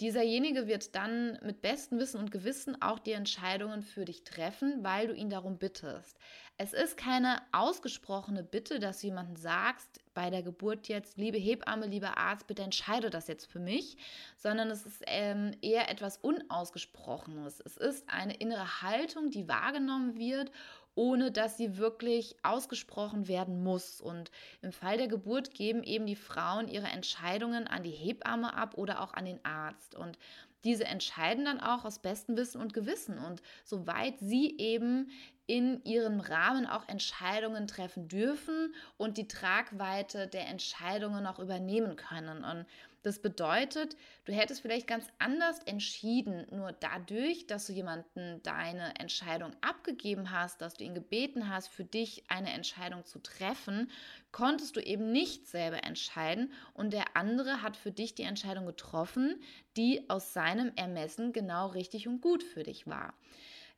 Dieserjenige 0.00 0.66
wird 0.66 0.94
dann 0.94 1.38
mit 1.42 1.60
bestem 1.60 1.98
Wissen 1.98 2.18
und 2.18 2.30
Gewissen 2.30 2.80
auch 2.80 2.98
die 2.98 3.12
Entscheidungen 3.12 3.82
für 3.82 4.06
dich 4.06 4.24
treffen, 4.24 4.82
weil 4.82 5.08
du 5.08 5.14
ihn 5.14 5.28
darum 5.28 5.58
bittest. 5.58 6.16
Es 6.56 6.72
ist 6.72 6.96
keine 6.96 7.40
ausgesprochene 7.52 8.42
Bitte, 8.42 8.80
dass 8.80 9.00
du 9.00 9.08
jemandem 9.08 9.36
sagst, 9.36 10.00
bei 10.14 10.30
der 10.30 10.42
Geburt 10.42 10.88
jetzt, 10.88 11.18
liebe 11.18 11.38
Hebamme, 11.38 11.86
lieber 11.86 12.18
Arzt, 12.18 12.46
bitte 12.46 12.62
entscheide 12.62 13.10
das 13.10 13.28
jetzt 13.28 13.50
für 13.50 13.60
mich, 13.60 13.96
sondern 14.36 14.70
es 14.70 14.84
ist 14.84 15.02
ähm, 15.06 15.52
eher 15.62 15.90
etwas 15.90 16.18
Unausgesprochenes. 16.18 17.60
Es 17.60 17.76
ist 17.76 18.08
eine 18.08 18.34
innere 18.34 18.82
Haltung, 18.82 19.30
die 19.30 19.48
wahrgenommen 19.48 20.18
wird 20.18 20.50
ohne 20.94 21.30
dass 21.30 21.56
sie 21.56 21.76
wirklich 21.76 22.36
ausgesprochen 22.42 23.28
werden 23.28 23.62
muss. 23.62 24.00
Und 24.00 24.30
im 24.62 24.72
Fall 24.72 24.96
der 24.96 25.08
Geburt 25.08 25.54
geben 25.54 25.82
eben 25.82 26.06
die 26.06 26.16
Frauen 26.16 26.68
ihre 26.68 26.88
Entscheidungen 26.88 27.66
an 27.66 27.82
die 27.82 27.90
Hebamme 27.90 28.54
ab 28.54 28.76
oder 28.76 29.00
auch 29.02 29.14
an 29.14 29.24
den 29.24 29.44
Arzt. 29.44 29.94
Und 29.94 30.18
diese 30.64 30.84
entscheiden 30.84 31.46
dann 31.46 31.60
auch 31.60 31.84
aus 31.84 32.00
bestem 32.00 32.36
Wissen 32.36 32.60
und 32.60 32.74
Gewissen 32.74 33.18
und 33.18 33.40
soweit 33.64 34.18
sie 34.18 34.58
eben 34.58 35.10
in 35.46 35.82
ihrem 35.84 36.20
Rahmen 36.20 36.66
auch 36.66 36.86
Entscheidungen 36.86 37.66
treffen 37.66 38.06
dürfen 38.08 38.74
und 38.96 39.16
die 39.16 39.26
Tragweite 39.26 40.28
der 40.28 40.46
Entscheidungen 40.46 41.26
auch 41.26 41.38
übernehmen 41.40 41.96
können. 41.96 42.44
Und 42.44 42.66
das 43.02 43.20
bedeutet, 43.20 43.96
du 44.24 44.32
hättest 44.32 44.60
vielleicht 44.60 44.86
ganz 44.86 45.06
anders 45.18 45.58
entschieden, 45.60 46.46
nur 46.50 46.72
dadurch, 46.72 47.46
dass 47.46 47.66
du 47.66 47.72
jemanden 47.72 48.42
deine 48.42 48.94
Entscheidung 48.98 49.52
abgegeben 49.62 50.30
hast, 50.30 50.60
dass 50.60 50.74
du 50.74 50.84
ihn 50.84 50.94
gebeten 50.94 51.48
hast, 51.48 51.68
für 51.68 51.84
dich 51.84 52.24
eine 52.28 52.52
Entscheidung 52.52 53.04
zu 53.04 53.18
treffen, 53.18 53.90
konntest 54.32 54.76
du 54.76 54.80
eben 54.80 55.12
nicht 55.12 55.48
selber 55.48 55.84
entscheiden 55.84 56.52
und 56.74 56.92
der 56.92 57.16
andere 57.16 57.62
hat 57.62 57.76
für 57.76 57.90
dich 57.90 58.14
die 58.14 58.24
Entscheidung 58.24 58.66
getroffen, 58.66 59.40
die 59.76 60.08
aus 60.10 60.32
seinem 60.32 60.72
Ermessen 60.76 61.32
genau 61.32 61.68
richtig 61.68 62.06
und 62.06 62.20
gut 62.20 62.42
für 62.42 62.62
dich 62.62 62.86
war. 62.86 63.14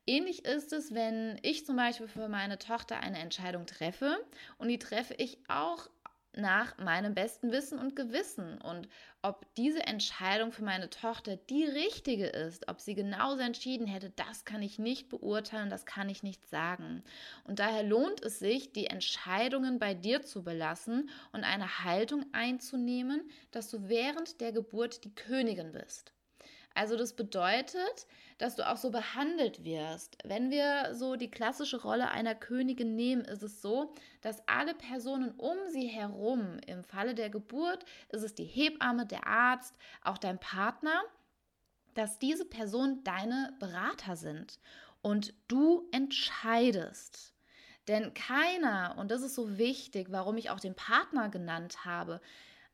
Ähnlich 0.05 0.45
ist 0.45 0.73
es, 0.73 0.93
wenn 0.93 1.39
ich 1.43 1.65
zum 1.65 1.77
Beispiel 1.77 2.09
für 2.09 2.29
meine 2.29 2.59
Tochter 2.59 2.99
eine 2.99 3.21
Entscheidung 3.21 3.67
treffe 3.67 4.19
und 4.59 4.67
die 4.67 4.81
treffe 4.81 5.15
ich 5.15 5.39
auch 5.49 5.89
nach 6.35 6.79
meinem 6.79 7.15
besten 7.15 7.53
Wissen 7.53 7.79
und 7.79 7.97
Gewissen. 7.97 8.61
Und 8.61 8.89
ob 9.21 9.47
diese 9.55 9.87
Entscheidung 9.87 10.53
für 10.53 10.65
meine 10.65 10.91
Tochter 10.91 11.37
die 11.37 11.65
richtige 11.65 12.27
ist, 12.27 12.69
ob 12.69 12.81
sie 12.81 12.95
genauso 12.95 13.41
entschieden 13.41 13.87
hätte, 13.87 14.11
das 14.11 14.45
kann 14.45 14.63
ich 14.63 14.79
nicht 14.79 15.09
beurteilen, 15.09 15.71
das 15.71 15.87
kann 15.87 16.09
ich 16.09 16.23
nicht 16.23 16.47
sagen. 16.49 17.03
Und 17.45 17.59
daher 17.59 17.83
lohnt 17.83 18.23
es 18.23 18.39
sich, 18.39 18.73
die 18.73 18.87
Entscheidungen 18.87 19.79
bei 19.79 19.95
dir 19.95 20.23
zu 20.23 20.43
belassen 20.43 21.11
und 21.33 21.45
eine 21.45 21.85
Haltung 21.85 22.25
einzunehmen, 22.33 23.31
dass 23.51 23.71
du 23.71 23.89
während 23.89 24.41
der 24.41 24.53
Geburt 24.53 25.05
die 25.05 25.15
Königin 25.15 25.73
bist. 25.73 26.13
Also 26.75 26.97
das 26.97 27.15
bedeutet, 27.15 28.07
dass 28.39 28.57
du 28.57 28.69
auch 28.69 28.77
so 28.77 28.91
behandelt 28.91 29.65
wirst. 29.65 30.17
Wenn 30.25 30.51
wir 30.51 30.95
so 30.95 31.17
die 31.17 31.31
klassische 31.31 31.81
Rolle 31.81 32.11
einer 32.11 32.35
Königin 32.35 32.97
nehmen, 32.97 33.25
ist 33.25 33.43
es 33.43 33.63
so, 33.63 33.95
dass 34.21 34.47
alle 34.49 34.75
Personen 34.75 35.33
um 35.33 35.57
sie 35.71 35.87
herum, 35.87 36.59
im 36.67 36.85
Falle 36.85 37.15
der 37.15 37.31
Geburt 37.31 37.85
ist 38.09 38.23
es 38.23 38.35
die 38.35 38.45
Hebamme, 38.45 39.07
der 39.07 39.27
Arzt, 39.27 39.75
auch 40.03 40.19
dein 40.19 40.39
Partner, 40.39 41.03
dass 41.95 42.19
diese 42.19 42.45
Personen 42.45 43.05
deine 43.05 43.55
Berater 43.61 44.17
sind 44.17 44.59
und 45.03 45.35
du 45.49 45.89
entscheidest. 45.93 47.35
Denn 47.89 48.15
keiner, 48.15 48.95
und 48.99 49.11
das 49.11 49.23
ist 49.23 49.35
so 49.35 49.59
wichtig, 49.59 50.09
warum 50.11 50.37
ich 50.37 50.51
auch 50.51 50.61
den 50.61 50.75
Partner 50.75 51.29
genannt 51.29 51.85
habe, 51.85 52.21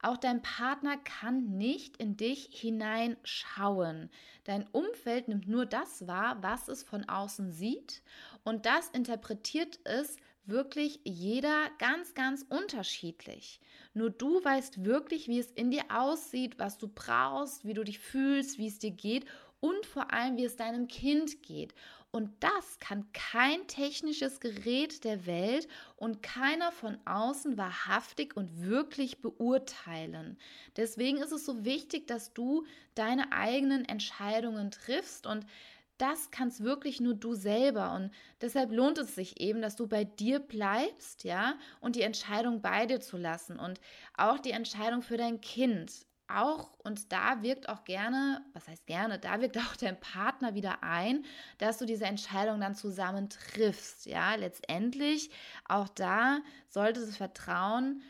auch 0.00 0.16
dein 0.16 0.42
Partner 0.42 0.96
kann 0.96 1.56
nicht 1.56 1.96
in 1.96 2.16
dich 2.16 2.48
hineinschauen. 2.52 4.10
Dein 4.44 4.66
Umfeld 4.68 5.28
nimmt 5.28 5.48
nur 5.48 5.66
das 5.66 6.06
wahr, 6.06 6.38
was 6.40 6.68
es 6.68 6.82
von 6.82 7.08
außen 7.08 7.52
sieht 7.52 8.02
und 8.44 8.66
das 8.66 8.88
interpretiert 8.90 9.80
es 9.84 10.16
wirklich 10.46 11.00
jeder 11.04 11.68
ganz, 11.78 12.14
ganz 12.14 12.44
unterschiedlich. 12.48 13.60
Nur 13.92 14.10
du 14.10 14.42
weißt 14.42 14.84
wirklich, 14.84 15.28
wie 15.28 15.38
es 15.38 15.50
in 15.50 15.70
dir 15.70 15.84
aussieht, 15.90 16.58
was 16.58 16.78
du 16.78 16.88
brauchst, 16.88 17.66
wie 17.66 17.74
du 17.74 17.84
dich 17.84 17.98
fühlst, 17.98 18.58
wie 18.58 18.68
es 18.68 18.78
dir 18.78 18.90
geht 18.90 19.26
und 19.60 19.84
vor 19.84 20.12
allem, 20.12 20.36
wie 20.36 20.44
es 20.44 20.56
deinem 20.56 20.88
Kind 20.88 21.42
geht. 21.42 21.74
Und 22.10 22.30
das 22.40 22.78
kann 22.78 23.12
kein 23.12 23.66
technisches 23.66 24.40
Gerät 24.40 25.04
der 25.04 25.26
Welt 25.26 25.68
und 25.96 26.22
keiner 26.22 26.72
von 26.72 26.98
außen 27.04 27.58
wahrhaftig 27.58 28.34
und 28.34 28.62
wirklich 28.62 29.20
beurteilen. 29.20 30.38
Deswegen 30.76 31.18
ist 31.18 31.32
es 31.32 31.44
so 31.44 31.64
wichtig, 31.66 32.06
dass 32.06 32.32
du 32.32 32.64
deine 32.94 33.32
eigenen 33.32 33.84
Entscheidungen 33.84 34.70
triffst 34.70 35.26
und 35.26 35.44
das 35.98 36.30
kannst 36.30 36.62
wirklich 36.62 37.00
nur 37.00 37.14
du 37.14 37.34
selber 37.34 37.92
und 37.94 38.12
deshalb 38.40 38.70
lohnt 38.72 38.98
es 38.98 39.14
sich 39.16 39.40
eben, 39.40 39.60
dass 39.60 39.76
du 39.76 39.88
bei 39.88 40.04
dir 40.04 40.38
bleibst, 40.38 41.24
ja, 41.24 41.58
und 41.80 41.96
die 41.96 42.02
Entscheidung 42.02 42.62
bei 42.62 42.86
dir 42.86 43.00
zu 43.00 43.16
lassen 43.16 43.58
und 43.58 43.80
auch 44.16 44.38
die 44.38 44.52
Entscheidung 44.52 45.02
für 45.02 45.16
dein 45.16 45.40
Kind 45.40 46.07
auch, 46.28 46.72
und 46.84 47.12
da 47.12 47.42
wirkt 47.42 47.68
auch 47.68 47.84
gerne, 47.84 48.44
was 48.52 48.68
heißt 48.68 48.86
gerne, 48.86 49.18
da 49.18 49.40
wirkt 49.40 49.58
auch 49.58 49.76
dein 49.76 49.98
Partner 49.98 50.54
wieder 50.54 50.82
ein, 50.82 51.24
dass 51.58 51.78
du 51.78 51.86
diese 51.86 52.04
Entscheidung 52.06 52.60
dann 52.60 52.74
zusammen 52.74 53.28
triffst. 53.28 54.06
Ja, 54.06 54.34
letztendlich 54.34 55.30
auch 55.68 55.88
da 55.88 56.40
sollte 56.68 57.00
das 57.00 57.16
Vertrauen 57.16 58.02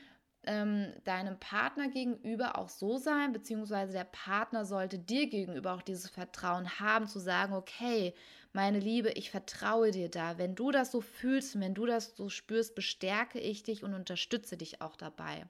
ähm, 0.45 0.93
deinem 1.05 1.39
Partner 1.39 1.89
gegenüber 1.89 2.59
auch 2.59 2.69
so 2.69 2.97
sein, 2.97 3.33
beziehungsweise 3.33 3.93
der 3.93 4.05
Partner 4.05 4.65
sollte 4.65 4.99
dir 4.99 5.29
gegenüber 5.29 5.75
auch 5.75 5.83
dieses 5.83 6.09
Vertrauen 6.09 6.81
haben, 6.81 7.07
zu 7.07 7.19
sagen, 7.19 7.53
okay, 7.53 8.15
meine 8.53 8.81
Liebe, 8.81 9.11
ich 9.11 9.31
vertraue 9.31 9.91
dir 9.91 10.09
da. 10.09 10.39
Wenn 10.39 10.55
du 10.55 10.71
das 10.71 10.91
so 10.91 11.01
fühlst, 11.01 11.61
wenn 11.61 11.75
du 11.75 11.87
das 11.87 12.17
so 12.17 12.31
spürst, 12.31 12.75
bestärke 12.75 13.39
ich 13.39 13.63
dich 13.63 13.85
und 13.85 13.95
unterstütze 13.95 14.57
dich 14.57 14.81
auch 14.81 14.97
dabei. 14.97 15.47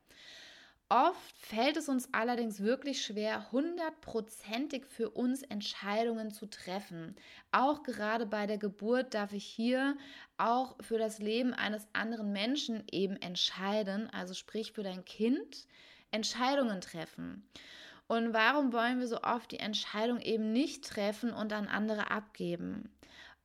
Oft 0.91 1.37
fällt 1.37 1.77
es 1.77 1.91
uns 1.91 2.09
allerdings 2.13 2.61
wirklich 2.61 3.05
schwer, 3.05 3.53
hundertprozentig 3.53 4.87
für 4.87 5.11
uns 5.11 5.43
Entscheidungen 5.43 6.31
zu 6.31 6.47
treffen. 6.47 7.15
Auch 7.53 7.83
gerade 7.83 8.25
bei 8.25 8.47
der 8.47 8.57
Geburt 8.57 9.13
darf 9.13 9.35
ich 9.35 9.45
hier 9.45 9.99
auch 10.39 10.77
für 10.81 10.97
das 10.97 11.19
Leben 11.19 11.53
eines 11.53 11.87
anderen 11.93 12.33
Menschen 12.33 12.85
eben 12.91 13.17
entscheiden, 13.17 14.09
also 14.11 14.33
sprich 14.33 14.73
für 14.73 14.83
dein 14.83 15.05
Kind, 15.05 15.67
Entscheidungen 16.11 16.81
treffen. 16.81 17.47
Und 18.07 18.33
warum 18.33 18.73
wollen 18.73 18.99
wir 18.99 19.09
so 19.09 19.21
oft 19.21 19.51
die 19.51 19.61
Entscheidung 19.61 20.19
eben 20.21 20.55
nicht 20.55 20.85
treffen 20.89 21.35
und 21.35 21.53
an 21.53 21.69
andere 21.69 22.11
abgeben? 22.11 22.89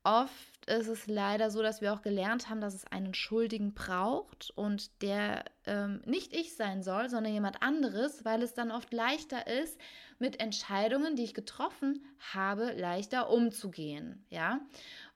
Oft 0.04 0.66
ist 0.66 0.88
es 0.88 1.08
leider 1.08 1.50
so, 1.50 1.62
dass 1.62 1.82
wir 1.82 1.94
auch 1.94 2.02
gelernt 2.02 2.50
haben, 2.50 2.62
dass 2.62 2.74
es 2.74 2.86
einen 2.88 3.14
Schuldigen 3.14 3.74
braucht 3.74 4.52
und 4.56 5.02
der 5.02 5.46
ähm, 5.66 6.02
nicht 6.06 6.34
ich 6.34 6.56
sein 6.56 6.84
soll, 6.84 7.10
sondern 7.10 7.34
jemand 7.34 7.62
anderes, 7.62 8.26
weil 8.26 8.42
es 8.42 8.54
dann 8.54 8.72
oft 8.72 8.94
leichter 8.94 9.48
ist, 9.48 9.80
mit 10.20 10.40
Entscheidungen, 10.40 11.16
die 11.16 11.24
ich 11.24 11.34
getroffen 11.34 12.04
habe, 12.34 12.74
leichter 12.74 13.30
umzugehen. 13.30 14.26
Ja. 14.30 14.62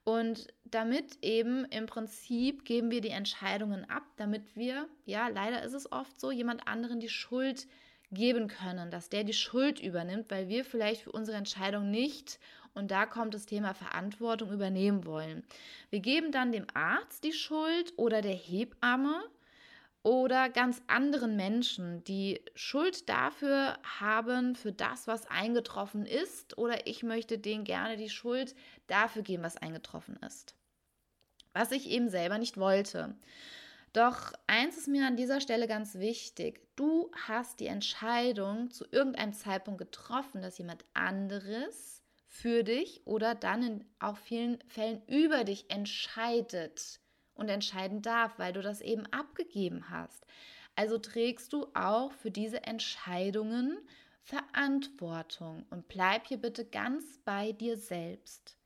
Und 0.03 0.48
damit 0.63 1.17
eben 1.22 1.65
im 1.65 1.86
Prinzip 1.86 2.63
geben 2.63 2.91
wir 2.91 3.01
die 3.01 3.10
Entscheidungen 3.10 3.89
ab, 3.89 4.03
damit 4.15 4.56
wir, 4.56 4.88
ja, 5.06 5.27
leider 5.27 5.63
ist 5.63 5.74
es 5.74 5.91
oft 5.91 6.20
so, 6.20 6.32
jemand 6.32 6.67
anderen 6.67 7.01
die 7.01 7.10
Schuld 7.10 7.67
geben 8.12 8.48
können, 8.48 8.89
dass 8.89 9.10
der 9.10 9.25
die 9.25 9.34
Schuld 9.34 9.82
übernimmt, 9.82 10.32
weil 10.32 10.48
wir 10.48 10.63
vielleicht 10.63 11.01
für 11.01 11.12
unsere 11.12 11.38
Entscheidung 11.38 11.91
nicht, 11.91 12.39
und 12.78 12.92
da 12.92 13.06
kommt 13.06 13.34
das 13.34 13.46
Thema 13.46 13.74
Verantwortung, 13.74 14.52
übernehmen 14.52 15.06
wollen. 15.06 15.44
Wir 15.90 16.00
geben 16.00 16.32
dann 16.32 16.52
dem 16.52 16.68
Arzt 16.74 17.24
die 17.24 17.34
Schuld 17.34 17.94
oder 17.98 18.22
der 18.22 18.36
Hebamme 18.36 19.24
oder 20.04 20.50
ganz 20.50 20.82
anderen 20.88 21.36
Menschen, 21.36 22.04
die 22.06 22.40
Schuld 22.56 23.10
dafür 23.10 23.78
haben, 24.00 24.56
für 24.56 24.72
das, 24.72 25.08
was 25.08 25.30
eingetroffen 25.30 26.06
ist, 26.06 26.58
oder 26.58 26.88
ich 26.88 27.04
möchte 27.04 27.38
denen 27.38 27.66
gerne 27.66 27.98
die 27.98 28.10
Schuld 28.10 28.56
dafür 28.88 29.24
geben, 29.24 29.44
was 29.44 29.58
eingetroffen 29.58 30.18
ist. 30.26 30.56
Was 31.54 31.72
ich 31.72 31.90
eben 31.90 32.10
selber 32.10 32.38
nicht 32.38 32.58
wollte. 32.58 33.16
Doch 33.92 34.32
eins 34.46 34.78
ist 34.78 34.88
mir 34.88 35.08
an 35.08 35.18
dieser 35.18 35.42
Stelle 35.42 35.68
ganz 35.68 35.96
wichtig. 35.96 36.62
Du 36.76 37.12
hast 37.28 37.60
die 37.60 37.68
Entscheidung 37.68 38.70
zu 38.70 38.86
irgendeinem 38.92 39.34
Zeitpunkt 39.34 39.80
getroffen, 39.80 40.42
dass 40.42 40.58
jemand 40.58 40.86
anderes 40.94 41.97
für 42.38 42.63
dich 42.63 43.01
oder 43.06 43.34
dann 43.34 43.63
in 43.63 43.86
auch 44.00 44.17
vielen 44.17 44.60
Fällen 44.67 45.01
über 45.08 45.44
dich 45.44 45.72
entscheidet 45.72 47.00
und 47.34 47.50
entscheiden 47.50 48.03
darf, 48.03 48.38
weil 48.38 48.53
du 48.53 48.62
das 48.62 48.82
eben 48.82 49.08
abgegeben 49.08 49.89
hast. 49.89 50.24
Also 50.75 51.00
trägst 51.00 51.51
du 51.53 51.65
auch 51.74 52.12
für 52.12 52.29
diese 52.29 52.63
Entscheidungen 52.63 53.79
Verantwortung 54.22 55.65
und 55.72 55.88
bleib 55.88 56.27
hier 56.27 56.38
bitte 56.38 56.65
ganz 56.65 57.17
bei 57.25 57.53
dir 57.53 57.77
selbst. 57.77 58.57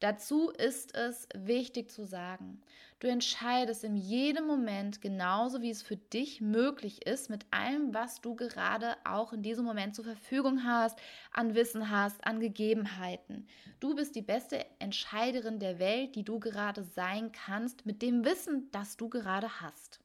Dazu 0.00 0.50
ist 0.50 0.94
es 0.94 1.28
wichtig 1.34 1.90
zu 1.90 2.04
sagen, 2.04 2.60
du 3.00 3.08
entscheidest 3.08 3.82
in 3.82 3.96
jedem 3.96 4.46
Moment 4.46 5.02
genauso, 5.02 5.60
wie 5.60 5.70
es 5.70 5.82
für 5.82 5.96
dich 5.96 6.40
möglich 6.40 7.04
ist, 7.04 7.30
mit 7.30 7.46
allem, 7.50 7.92
was 7.92 8.20
du 8.20 8.36
gerade 8.36 8.96
auch 9.04 9.32
in 9.32 9.42
diesem 9.42 9.64
Moment 9.64 9.96
zur 9.96 10.04
Verfügung 10.04 10.62
hast, 10.64 11.00
an 11.32 11.56
Wissen 11.56 11.90
hast, 11.90 12.24
an 12.24 12.38
Gegebenheiten. 12.38 13.48
Du 13.80 13.96
bist 13.96 14.14
die 14.14 14.22
beste 14.22 14.64
Entscheiderin 14.78 15.58
der 15.58 15.80
Welt, 15.80 16.14
die 16.14 16.24
du 16.24 16.38
gerade 16.38 16.84
sein 16.84 17.32
kannst, 17.32 17.84
mit 17.84 18.00
dem 18.00 18.24
Wissen, 18.24 18.70
das 18.70 18.96
du 18.96 19.08
gerade 19.08 19.60
hast. 19.60 19.98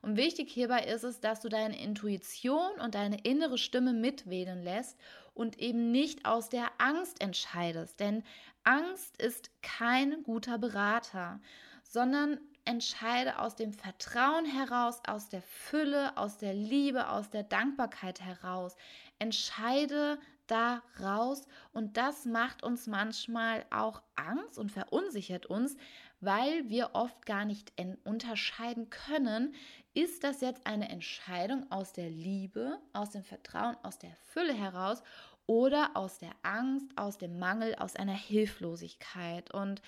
Und 0.00 0.16
wichtig 0.16 0.50
hierbei 0.50 0.84
ist 0.84 1.02
es, 1.02 1.20
dass 1.20 1.40
du 1.40 1.48
deine 1.48 1.82
Intuition 1.82 2.70
und 2.82 2.94
deine 2.94 3.18
innere 3.22 3.58
Stimme 3.58 3.92
mitwählen 3.92 4.62
lässt 4.62 4.96
und 5.36 5.58
eben 5.58 5.92
nicht 5.92 6.24
aus 6.24 6.48
der 6.48 6.70
Angst 6.78 7.20
entscheidest. 7.20 8.00
Denn 8.00 8.24
Angst 8.64 9.20
ist 9.20 9.50
kein 9.62 10.22
guter 10.22 10.58
Berater, 10.58 11.40
sondern 11.84 12.40
entscheide 12.64 13.38
aus 13.38 13.54
dem 13.54 13.72
Vertrauen 13.72 14.44
heraus, 14.44 15.00
aus 15.06 15.28
der 15.28 15.42
Fülle, 15.42 16.16
aus 16.16 16.38
der 16.38 16.52
Liebe, 16.52 17.08
aus 17.08 17.30
der 17.30 17.44
Dankbarkeit 17.44 18.20
heraus. 18.20 18.76
Entscheide 19.18 20.18
da 20.46 20.82
raus 21.00 21.46
und 21.72 21.96
das 21.96 22.24
macht 22.24 22.62
uns 22.62 22.86
manchmal 22.86 23.64
auch 23.70 24.02
Angst 24.14 24.58
und 24.58 24.72
verunsichert 24.72 25.46
uns, 25.46 25.76
weil 26.20 26.68
wir 26.68 26.90
oft 26.94 27.26
gar 27.26 27.44
nicht 27.44 27.72
unterscheiden 28.04 28.90
können, 28.90 29.54
ist 29.94 30.24
das 30.24 30.40
jetzt 30.40 30.66
eine 30.66 30.88
Entscheidung 30.88 31.70
aus 31.70 31.92
der 31.92 32.10
Liebe, 32.10 32.78
aus 32.92 33.10
dem 33.10 33.22
Vertrauen, 33.22 33.76
aus 33.82 33.98
der 33.98 34.14
Fülle 34.16 34.54
heraus 34.54 35.02
oder 35.46 35.90
aus 35.94 36.18
der 36.18 36.32
Angst, 36.42 36.86
aus 36.96 37.18
dem 37.18 37.38
Mangel, 37.38 37.74
aus 37.76 37.96
einer 37.96 38.16
Hilflosigkeit. 38.16 39.52
Und 39.54 39.80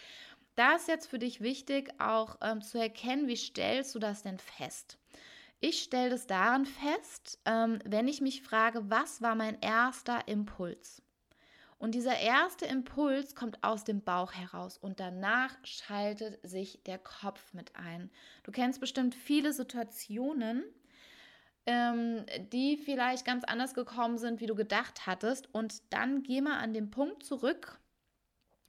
da 0.54 0.76
ist 0.76 0.88
jetzt 0.88 1.06
für 1.06 1.18
dich 1.18 1.40
wichtig, 1.40 1.92
auch 2.00 2.36
ähm, 2.40 2.62
zu 2.62 2.78
erkennen, 2.78 3.28
wie 3.28 3.36
stellst 3.36 3.94
du 3.94 3.98
das 3.98 4.22
denn 4.22 4.38
fest? 4.38 4.98
Ich 5.60 5.82
stelle 5.82 6.10
das 6.10 6.26
daran 6.26 6.66
fest, 6.66 7.40
ähm, 7.44 7.80
wenn 7.84 8.06
ich 8.06 8.20
mich 8.20 8.42
frage, 8.42 8.88
was 8.90 9.20
war 9.22 9.34
mein 9.34 9.60
erster 9.60 10.26
Impuls? 10.28 11.02
Und 11.78 11.94
dieser 11.94 12.18
erste 12.18 12.66
Impuls 12.66 13.36
kommt 13.36 13.62
aus 13.62 13.84
dem 13.84 14.02
Bauch 14.02 14.32
heraus 14.32 14.78
und 14.78 14.98
danach 14.98 15.54
schaltet 15.64 16.40
sich 16.42 16.82
der 16.84 16.98
Kopf 16.98 17.54
mit 17.54 17.76
ein. 17.76 18.10
Du 18.42 18.50
kennst 18.50 18.80
bestimmt 18.80 19.14
viele 19.14 19.52
Situationen, 19.52 20.64
ähm, 21.66 22.26
die 22.52 22.76
vielleicht 22.76 23.24
ganz 23.24 23.44
anders 23.44 23.74
gekommen 23.74 24.18
sind, 24.18 24.40
wie 24.40 24.46
du 24.46 24.56
gedacht 24.56 25.06
hattest. 25.06 25.54
Und 25.54 25.82
dann 25.90 26.24
geh 26.24 26.40
mal 26.40 26.58
an 26.58 26.74
den 26.74 26.90
Punkt 26.90 27.22
zurück, 27.22 27.78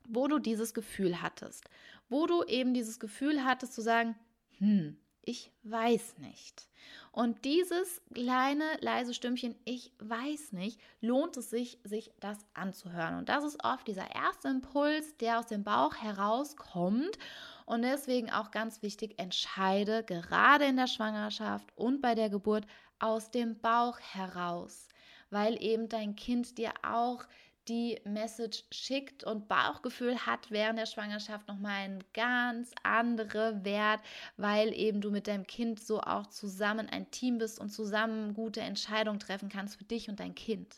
wo 0.08 0.28
du 0.28 0.38
dieses 0.38 0.76
Gefühl 0.76 1.22
hattest. 1.22 1.64
Wo 2.10 2.28
du 2.28 2.44
eben 2.44 2.76
dieses 2.76 3.00
Gefühl 3.00 3.44
hattest 3.44 3.74
zu 3.74 3.82
sagen, 3.82 4.16
hm, 4.60 4.98
ich 5.30 5.52
weiß 5.62 6.18
nicht. 6.18 6.68
Und 7.12 7.46
dieses 7.46 8.02
kleine, 8.16 8.66
leise 8.82 9.14
Stimmchen, 9.14 9.56
ich 9.64 9.92
weiß 10.00 10.54
nicht, 10.54 10.80
lohnt 11.02 11.38
es 11.38 11.52
sich, 11.52 11.80
sich 11.84 12.12
das 12.20 12.40
anzuhören. 12.56 13.20
Und 13.20 13.30
das 13.30 13.44
ist 13.44 13.64
oft 13.64 13.88
dieser 13.88 14.10
erste 14.16 14.48
Impuls, 14.48 15.16
der 15.18 15.38
aus 15.38 15.46
dem 15.46 15.64
Bauch 15.64 15.96
herauskommt. 15.96 17.20
Und 17.68 17.84
deswegen 17.84 18.32
auch 18.32 18.50
ganz 18.50 18.82
wichtig, 18.82 19.20
entscheide 19.20 20.04
gerade 20.04 20.66
in 20.66 20.78
der 20.78 20.88
Schwangerschaft 20.88 21.68
und 21.76 22.02
bei 22.02 22.16
der 22.16 22.32
Geburt 22.32 22.66
aus 22.98 23.30
dem 23.30 23.60
Bauch 23.60 24.00
heraus, 24.00 24.88
weil 25.30 25.62
eben 25.62 25.90
dein 25.90 26.16
Kind 26.16 26.58
dir 26.58 26.74
auch 26.82 27.24
die 27.70 28.02
Message 28.04 28.64
schickt 28.72 29.24
und 29.24 29.48
Bauchgefühl 29.48 30.26
hat 30.26 30.50
während 30.50 30.80
der 30.80 30.88
Schwangerschaft 30.88 31.48
nochmal 31.48 31.84
einen 31.84 32.04
ganz 32.14 32.72
anderen 32.84 33.64
Wert, 33.64 34.02
weil 34.38 34.74
eben 34.74 35.02
du 35.02 35.12
mit 35.12 35.28
deinem 35.28 35.46
Kind 35.46 35.80
so 35.80 36.02
auch 36.02 36.28
zusammen 36.28 36.90
ein 36.90 37.12
Team 37.12 37.38
bist 37.38 37.60
und 37.60 37.70
zusammen 37.70 38.34
gute 38.34 38.62
Entscheidungen 38.62 39.20
treffen 39.20 39.50
kannst 39.50 39.78
für 39.78 39.84
dich 39.84 40.10
und 40.10 40.20
dein 40.20 40.34
Kind. 40.34 40.76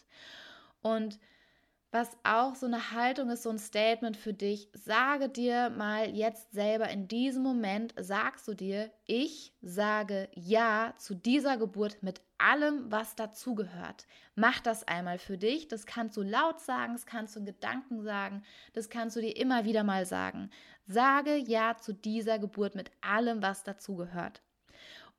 Und 0.82 1.18
was 1.92 2.18
auch 2.24 2.56
so 2.56 2.66
eine 2.66 2.92
Haltung 2.92 3.30
ist, 3.30 3.44
so 3.44 3.50
ein 3.50 3.60
Statement 3.60 4.16
für 4.16 4.34
dich. 4.34 4.70
Sage 4.74 5.28
dir 5.28 5.70
mal 5.70 6.10
jetzt 6.10 6.54
selber 6.54 6.90
in 6.90 7.10
diesem 7.10 7.44
Moment, 7.44 7.94
sagst 8.00 8.48
du 8.48 8.54
dir, 8.54 8.90
ich 9.06 9.54
sage 9.62 10.30
Ja 10.34 10.94
zu 10.98 11.16
dieser 11.16 11.58
Geburt 11.58 12.02
mit 12.02 12.22
allem, 12.38 12.90
was 12.90 13.16
dazugehört. 13.16 14.08
Mach 14.36 14.62
das 14.62 14.88
einmal 14.88 15.20
für 15.20 15.38
dich. 15.38 15.68
Das 15.68 15.86
kannst 15.86 16.16
du 16.16 16.22
laut 16.22 16.62
sagen, 16.62 16.94
das 16.94 17.06
kannst 17.06 17.36
du 17.36 17.42
in 17.42 17.46
Gedanken 17.46 18.02
sagen, 18.02 18.44
das 18.74 18.90
kannst 18.90 19.18
du 19.18 19.22
dir 19.22 19.36
immer 19.36 19.66
wieder 19.66 19.84
mal 19.84 20.06
sagen. 20.06 20.50
Sage 20.88 21.36
Ja 21.36 21.76
zu 21.78 21.94
dieser 21.94 22.40
Geburt 22.40 22.74
mit 22.74 22.90
allem, 23.02 23.42
was 23.42 23.64
dazugehört. 23.64 24.42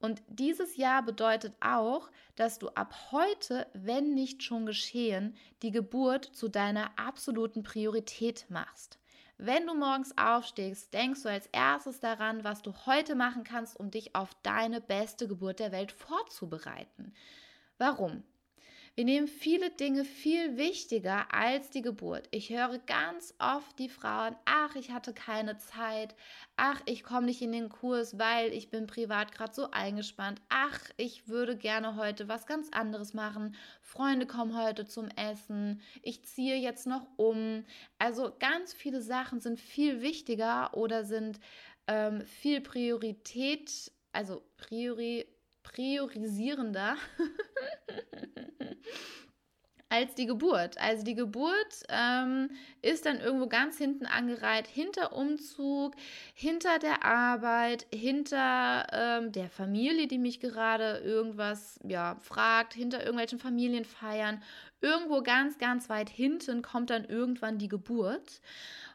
Und 0.02 0.20
dieses 0.26 0.76
Jahr 0.76 1.04
bedeutet 1.04 1.54
auch, 1.60 2.10
dass 2.34 2.58
du 2.58 2.68
ab 2.70 2.92
heute, 3.12 3.68
wenn 3.72 4.14
nicht 4.14 4.42
schon 4.42 4.66
geschehen, 4.66 5.36
die 5.62 5.70
Geburt 5.70 6.24
zu 6.24 6.48
deiner 6.48 6.90
absoluten 6.98 7.62
Priorität 7.62 8.46
machst. 8.48 8.98
Wenn 9.38 9.64
du 9.64 9.74
morgens 9.74 10.18
aufstehst, 10.18 10.92
denkst 10.92 11.22
du 11.22 11.28
als 11.28 11.46
erstes 11.52 12.00
daran, 12.00 12.42
was 12.42 12.62
du 12.62 12.72
heute 12.84 13.14
machen 13.14 13.44
kannst, 13.44 13.78
um 13.78 13.92
dich 13.92 14.16
auf 14.16 14.30
deine 14.42 14.80
beste 14.80 15.28
Geburt 15.28 15.60
der 15.60 15.70
Welt 15.70 15.92
vorzubereiten. 15.92 17.14
Warum? 17.78 18.24
Wir 18.94 19.06
nehmen 19.06 19.26
viele 19.26 19.70
Dinge 19.70 20.04
viel 20.04 20.58
wichtiger 20.58 21.32
als 21.32 21.70
die 21.70 21.80
Geburt. 21.80 22.28
Ich 22.30 22.50
höre 22.50 22.78
ganz 22.80 23.34
oft 23.38 23.78
die 23.78 23.88
Frauen, 23.88 24.36
ach, 24.44 24.76
ich 24.76 24.90
hatte 24.90 25.14
keine 25.14 25.56
Zeit, 25.56 26.14
ach, 26.56 26.78
ich 26.84 27.02
komme 27.02 27.24
nicht 27.24 27.40
in 27.40 27.52
den 27.52 27.70
Kurs, 27.70 28.18
weil 28.18 28.52
ich 28.52 28.68
bin 28.68 28.86
privat 28.86 29.32
gerade 29.32 29.54
so 29.54 29.70
eingespannt, 29.70 30.42
ach, 30.50 30.78
ich 30.98 31.26
würde 31.26 31.56
gerne 31.56 31.96
heute 31.96 32.28
was 32.28 32.44
ganz 32.44 32.68
anderes 32.70 33.14
machen, 33.14 33.56
Freunde 33.80 34.26
kommen 34.26 34.62
heute 34.62 34.84
zum 34.84 35.08
Essen, 35.08 35.80
ich 36.02 36.26
ziehe 36.26 36.56
jetzt 36.56 36.86
noch 36.86 37.06
um. 37.16 37.64
Also 37.98 38.30
ganz 38.38 38.74
viele 38.74 39.00
Sachen 39.00 39.40
sind 39.40 39.58
viel 39.58 40.02
wichtiger 40.02 40.76
oder 40.76 41.04
sind 41.04 41.40
ähm, 41.86 42.20
viel 42.26 42.60
Priorität, 42.60 43.90
also 44.12 44.42
Priori, 44.58 45.31
priorisierender 45.62 46.96
als 49.92 50.14
die 50.14 50.24
Geburt. 50.24 50.78
Also 50.78 51.04
die 51.04 51.14
Geburt 51.14 51.82
ähm, 51.90 52.48
ist 52.80 53.04
dann 53.04 53.20
irgendwo 53.20 53.46
ganz 53.46 53.76
hinten 53.76 54.06
angereiht, 54.06 54.66
hinter 54.66 55.12
Umzug, 55.12 55.94
hinter 56.32 56.78
der 56.78 57.04
Arbeit, 57.04 57.86
hinter 57.92 58.86
ähm, 58.90 59.32
der 59.32 59.50
Familie, 59.50 60.08
die 60.08 60.16
mich 60.16 60.40
gerade 60.40 61.02
irgendwas 61.04 61.78
ja, 61.86 62.16
fragt, 62.22 62.72
hinter 62.72 63.00
irgendwelchen 63.00 63.38
Familienfeiern. 63.38 64.42
Irgendwo 64.80 65.22
ganz, 65.22 65.58
ganz 65.58 65.90
weit 65.90 66.08
hinten 66.08 66.62
kommt 66.62 66.88
dann 66.88 67.04
irgendwann 67.04 67.58
die 67.58 67.68
Geburt. 67.68 68.40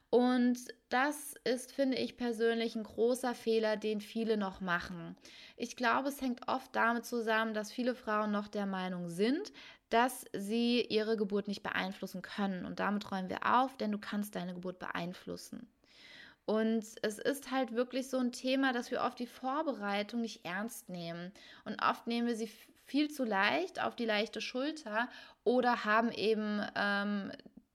Und 0.09 0.57
das 0.89 1.35
ist, 1.43 1.73
finde 1.73 1.97
ich 1.97 2.15
persönlich, 2.15 2.75
ein 2.75 2.83
großer 2.83 3.35
Fehler, 3.35 3.75
den 3.75 3.99
viele 3.99 4.37
noch 4.37 4.61
machen. 4.61 5.17
Ich 5.57 5.75
glaube, 5.75 6.07
es 6.07 6.21
hängt 6.21 6.47
oft 6.47 6.73
damit 6.75 7.05
zusammen, 7.05 7.53
dass 7.53 7.71
viele 7.73 7.93
Frauen 7.93 8.31
noch 8.31 8.47
der 8.47 8.65
Meinung 8.65 9.09
sind, 9.09 9.51
dass 9.89 10.25
sie 10.33 10.81
ihre 10.81 11.17
Geburt 11.17 11.47
nicht 11.47 11.63
beeinflussen 11.63 12.21
können. 12.21 12.65
Und 12.65 12.79
damit 12.79 13.11
räumen 13.11 13.29
wir 13.29 13.45
auf, 13.45 13.75
denn 13.77 13.91
du 13.91 13.97
kannst 13.97 14.35
deine 14.35 14.53
Geburt 14.53 14.79
beeinflussen. 14.79 15.69
Und 16.45 16.85
es 17.01 17.19
ist 17.19 17.51
halt 17.51 17.73
wirklich 17.73 18.09
so 18.09 18.17
ein 18.17 18.31
Thema, 18.31 18.71
dass 18.71 18.91
wir 18.91 19.01
oft 19.01 19.19
die 19.19 19.27
Vorbereitung 19.27 20.21
nicht 20.21 20.45
ernst 20.45 20.87
nehmen. 20.87 21.33
Und 21.65 21.81
oft 21.83 22.07
nehmen 22.07 22.27
wir 22.27 22.37
sie 22.37 22.49
viel 22.85 23.11
zu 23.11 23.25
leicht 23.25 23.81
auf 23.83 23.97
die 23.97 24.05
leichte 24.05 24.39
Schulter 24.39 25.09
oder 25.43 25.83
haben 25.83 26.09
eben 26.11 26.61
ähm, 26.75 27.33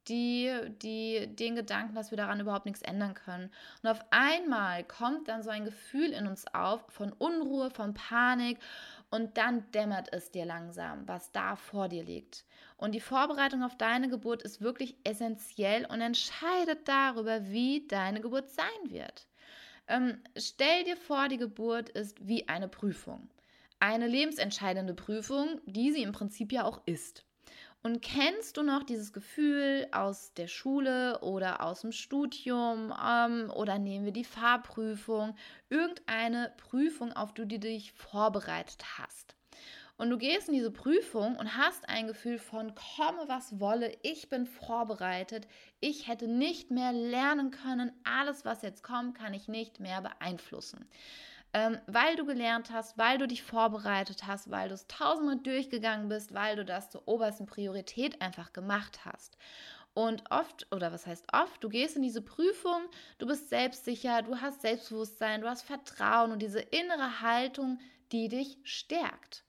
die, 0.08 0.52
die 0.82 1.28
den 1.34 1.54
Gedanken, 1.54 1.94
dass 1.94 2.10
wir 2.10 2.16
daran 2.16 2.40
überhaupt 2.40 2.66
nichts 2.66 2.82
ändern 2.82 3.14
können. 3.14 3.50
Und 3.82 3.90
auf 3.90 4.00
einmal 4.10 4.84
kommt 4.84 5.28
dann 5.28 5.42
so 5.42 5.50
ein 5.50 5.64
Gefühl 5.64 6.10
in 6.10 6.26
uns 6.26 6.46
auf 6.54 6.84
von 6.88 7.12
Unruhe, 7.12 7.70
von 7.70 7.94
Panik 7.94 8.58
und 9.10 9.36
dann 9.36 9.70
dämmert 9.72 10.12
es 10.12 10.30
dir 10.30 10.46
langsam, 10.46 11.06
was 11.06 11.32
da 11.32 11.56
vor 11.56 11.88
dir 11.88 12.02
liegt. 12.02 12.44
Und 12.78 12.92
die 12.92 13.00
Vorbereitung 13.00 13.62
auf 13.62 13.76
deine 13.76 14.08
Geburt 14.08 14.42
ist 14.42 14.60
wirklich 14.60 14.96
essentiell 15.04 15.84
und 15.86 16.00
entscheidet 16.00 16.88
darüber, 16.88 17.44
wie 17.50 17.86
deine 17.86 18.20
Geburt 18.20 18.50
sein 18.50 18.90
wird. 18.90 19.26
Ähm, 19.86 20.22
stell 20.36 20.84
dir 20.84 20.96
vor, 20.96 21.28
die 21.28 21.36
Geburt 21.36 21.90
ist 21.90 22.26
wie 22.26 22.48
eine 22.48 22.68
Prüfung. 22.68 23.28
Eine 23.78 24.06
lebensentscheidende 24.06 24.94
Prüfung, 24.94 25.60
die 25.66 25.92
sie 25.92 26.02
im 26.02 26.12
Prinzip 26.12 26.50
ja 26.52 26.64
auch 26.64 26.80
ist. 26.86 27.24
Und 27.84 28.00
kennst 28.00 28.56
du 28.56 28.62
noch 28.62 28.84
dieses 28.84 29.12
Gefühl 29.12 29.88
aus 29.90 30.32
der 30.34 30.46
Schule 30.46 31.18
oder 31.20 31.64
aus 31.64 31.80
dem 31.80 31.90
Studium 31.90 32.94
ähm, 33.04 33.50
oder 33.50 33.80
nehmen 33.80 34.04
wir 34.04 34.12
die 34.12 34.24
Fahrprüfung, 34.24 35.34
irgendeine 35.68 36.52
Prüfung, 36.58 37.12
auf 37.12 37.34
die 37.34 37.48
du 37.48 37.58
dich 37.58 37.92
vorbereitet 37.92 38.84
hast? 38.98 39.34
Und 39.96 40.10
du 40.10 40.18
gehst 40.18 40.48
in 40.48 40.54
diese 40.54 40.70
Prüfung 40.70 41.36
und 41.36 41.56
hast 41.56 41.88
ein 41.88 42.06
Gefühl 42.06 42.38
von, 42.38 42.72
komme 42.74 43.24
was 43.26 43.58
wolle, 43.58 43.96
ich 44.02 44.28
bin 44.28 44.46
vorbereitet, 44.46 45.48
ich 45.80 46.06
hätte 46.06 46.28
nicht 46.28 46.70
mehr 46.70 46.92
lernen 46.92 47.50
können, 47.50 47.92
alles 48.04 48.44
was 48.44 48.62
jetzt 48.62 48.84
kommt, 48.84 49.16
kann 49.16 49.34
ich 49.34 49.48
nicht 49.48 49.80
mehr 49.80 50.00
beeinflussen 50.00 50.88
ähm, 51.52 51.78
weil 51.86 52.16
du 52.16 52.24
gelernt 52.24 52.70
hast, 52.72 52.96
weil 52.96 53.18
du 53.18 53.26
dich 53.26 53.42
vorbereitet 53.42 54.26
hast, 54.26 54.50
weil 54.50 54.68
du 54.68 54.74
es 54.74 54.86
tausendmal 54.86 55.38
durchgegangen 55.38 56.08
bist, 56.08 56.34
weil 56.34 56.56
du 56.56 56.64
das 56.64 56.90
zur 56.90 57.06
obersten 57.06 57.46
Priorität 57.46 58.22
einfach 58.22 58.52
gemacht 58.52 59.04
hast. 59.04 59.36
Und 59.94 60.24
oft, 60.30 60.66
oder 60.72 60.90
was 60.92 61.06
heißt 61.06 61.26
oft, 61.32 61.62
du 61.62 61.68
gehst 61.68 61.96
in 61.96 62.02
diese 62.02 62.22
Prüfung, 62.22 62.82
du 63.18 63.26
bist 63.26 63.50
selbstsicher, 63.50 64.22
du 64.22 64.40
hast 64.40 64.62
Selbstbewusstsein, 64.62 65.42
du 65.42 65.48
hast 65.48 65.62
Vertrauen 65.62 66.32
und 66.32 66.40
diese 66.40 66.60
innere 66.60 67.20
Haltung, 67.20 67.78
die 68.10 68.28
dich 68.28 68.58
stärkt. 68.64 69.44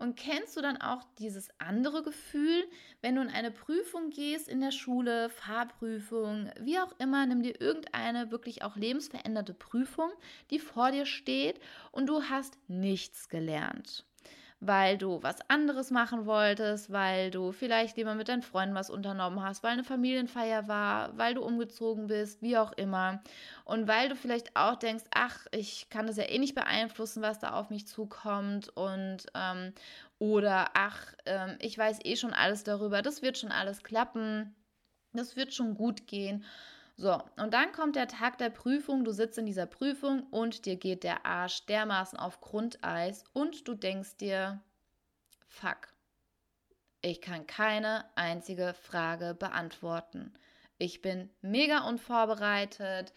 Und 0.00 0.16
kennst 0.16 0.56
du 0.56 0.62
dann 0.62 0.78
auch 0.78 1.02
dieses 1.18 1.50
andere 1.58 2.02
Gefühl, 2.02 2.64
wenn 3.02 3.16
du 3.16 3.20
in 3.20 3.28
eine 3.28 3.50
Prüfung 3.50 4.08
gehst 4.08 4.48
in 4.48 4.62
der 4.62 4.70
Schule, 4.70 5.28
Fahrprüfung, 5.28 6.50
wie 6.58 6.78
auch 6.78 6.98
immer, 6.98 7.26
nimm 7.26 7.42
dir 7.42 7.60
irgendeine 7.60 8.30
wirklich 8.30 8.62
auch 8.62 8.76
lebensveränderte 8.76 9.52
Prüfung, 9.52 10.10
die 10.50 10.58
vor 10.58 10.90
dir 10.90 11.04
steht 11.04 11.60
und 11.92 12.06
du 12.06 12.22
hast 12.22 12.56
nichts 12.66 13.28
gelernt 13.28 14.06
weil 14.60 14.98
du 14.98 15.22
was 15.22 15.36
anderes 15.48 15.90
machen 15.90 16.26
wolltest, 16.26 16.92
weil 16.92 17.30
du 17.30 17.50
vielleicht 17.52 17.96
lieber 17.96 18.14
mit 18.14 18.28
deinen 18.28 18.42
Freunden 18.42 18.74
was 18.74 18.90
unternommen 18.90 19.42
hast, 19.42 19.62
weil 19.62 19.72
eine 19.72 19.84
Familienfeier 19.84 20.68
war, 20.68 21.16
weil 21.16 21.34
du 21.34 21.42
umgezogen 21.42 22.06
bist, 22.08 22.42
wie 22.42 22.58
auch 22.58 22.72
immer. 22.72 23.22
Und 23.64 23.88
weil 23.88 24.10
du 24.10 24.16
vielleicht 24.16 24.56
auch 24.56 24.76
denkst, 24.76 25.04
ach, 25.14 25.46
ich 25.52 25.88
kann 25.88 26.06
das 26.06 26.18
ja 26.18 26.24
eh 26.24 26.38
nicht 26.38 26.54
beeinflussen, 26.54 27.22
was 27.22 27.38
da 27.38 27.54
auf 27.54 27.70
mich 27.70 27.86
zukommt 27.86 28.68
und 28.76 29.26
ähm, 29.34 29.72
oder 30.18 30.70
ach, 30.74 31.14
ähm, 31.24 31.56
ich 31.60 31.76
weiß 31.78 32.00
eh 32.04 32.16
schon 32.16 32.34
alles 32.34 32.62
darüber, 32.62 33.00
das 33.00 33.22
wird 33.22 33.38
schon 33.38 33.52
alles 33.52 33.82
klappen, 33.82 34.54
das 35.14 35.36
wird 35.36 35.54
schon 35.54 35.74
gut 35.74 36.06
gehen. 36.06 36.44
So, 37.00 37.18
und 37.38 37.54
dann 37.54 37.72
kommt 37.72 37.96
der 37.96 38.08
Tag 38.08 38.36
der 38.36 38.50
Prüfung, 38.50 39.04
du 39.04 39.12
sitzt 39.12 39.38
in 39.38 39.46
dieser 39.46 39.64
Prüfung 39.64 40.24
und 40.24 40.66
dir 40.66 40.76
geht 40.76 41.02
der 41.02 41.24
Arsch 41.24 41.64
dermaßen 41.64 42.18
auf 42.18 42.42
Grundeis 42.42 43.24
und 43.32 43.66
du 43.66 43.74
denkst 43.74 44.18
dir, 44.18 44.60
fuck, 45.48 45.94
ich 47.00 47.22
kann 47.22 47.46
keine 47.46 48.04
einzige 48.16 48.74
Frage 48.74 49.34
beantworten. 49.34 50.34
Ich 50.76 51.00
bin 51.00 51.30
mega 51.40 51.88
unvorbereitet, 51.88 53.14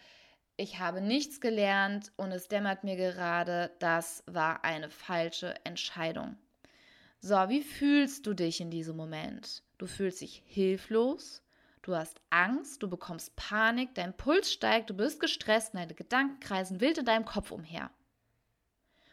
ich 0.56 0.78
habe 0.78 1.02
nichts 1.02 1.42
gelernt 1.42 2.10
und 2.16 2.32
es 2.32 2.48
dämmert 2.48 2.84
mir 2.84 2.96
gerade, 2.96 3.70
das 3.80 4.24
war 4.26 4.64
eine 4.64 4.88
falsche 4.88 5.62
Entscheidung. 5.66 6.38
So, 7.20 7.34
wie 7.50 7.60
fühlst 7.60 8.26
du 8.26 8.32
dich 8.32 8.62
in 8.62 8.70
diesem 8.70 8.96
Moment? 8.96 9.62
Du 9.76 9.86
fühlst 9.86 10.22
dich 10.22 10.42
hilflos, 10.46 11.43
Du 11.84 11.94
hast 11.94 12.18
Angst, 12.30 12.82
du 12.82 12.88
bekommst 12.88 13.36
Panik, 13.36 13.94
dein 13.94 14.16
Puls 14.16 14.50
steigt, 14.50 14.88
du 14.88 14.94
bist 14.94 15.20
gestresst, 15.20 15.74
deine 15.74 15.92
Gedanken 15.92 16.40
kreisen 16.40 16.80
wild 16.80 16.96
in 16.96 17.04
deinem 17.04 17.26
Kopf 17.26 17.50
umher. 17.50 17.90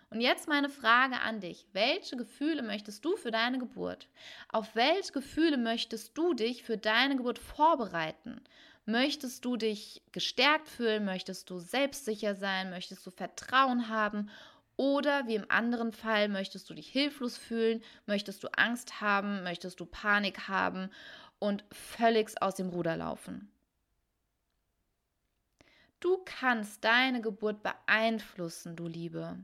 Und 0.10 0.22
jetzt 0.22 0.48
meine 0.48 0.70
Frage 0.70 1.20
an 1.20 1.42
dich. 1.42 1.68
Welche 1.74 2.16
Gefühle 2.16 2.62
möchtest 2.62 3.04
du 3.04 3.18
für 3.18 3.30
deine 3.30 3.60
Geburt? 3.60 4.08
Auf 4.48 4.74
welche 4.74 5.12
Gefühle 5.12 5.58
möchtest 5.58 6.18
du 6.18 6.34
dich 6.34 6.64
für 6.64 6.78
deine 6.78 7.18
Geburt 7.18 7.40
vorbereiten? 7.40 8.40
Möchtest 8.86 9.44
du 9.44 9.58
dich 9.58 10.02
gestärkt 10.14 10.70
fühlen? 10.70 11.04
Möchtest 11.04 11.50
du 11.50 11.60
selbstsicher 11.60 12.36
sein? 12.36 12.70
Möchtest 12.70 13.06
du 13.06 13.12
Vertrauen 13.12 13.90
haben? 13.90 14.30
Oder 14.78 15.28
wie 15.28 15.36
im 15.36 15.46
anderen 15.50 15.92
Fall, 15.92 16.30
möchtest 16.30 16.70
du 16.70 16.74
dich 16.74 16.88
hilflos 16.88 17.38
fühlen? 17.38 17.84
Möchtest 18.06 18.44
du 18.44 18.48
Angst 18.58 19.02
haben? 19.02 19.44
Möchtest 19.44 19.82
du 19.82 19.86
Panik 19.86 20.48
haben? 20.48 20.90
Und 21.42 21.66
völlig 21.72 22.40
aus 22.42 22.56
dem 22.56 22.70
Ruder 22.70 22.96
laufen. 22.96 23.52
Du 26.00 26.20
kannst 26.24 26.84
deine 26.84 27.22
Geburt 27.22 27.64
beeinflussen, 27.64 28.76
du 28.76 28.88
Liebe. 28.88 29.38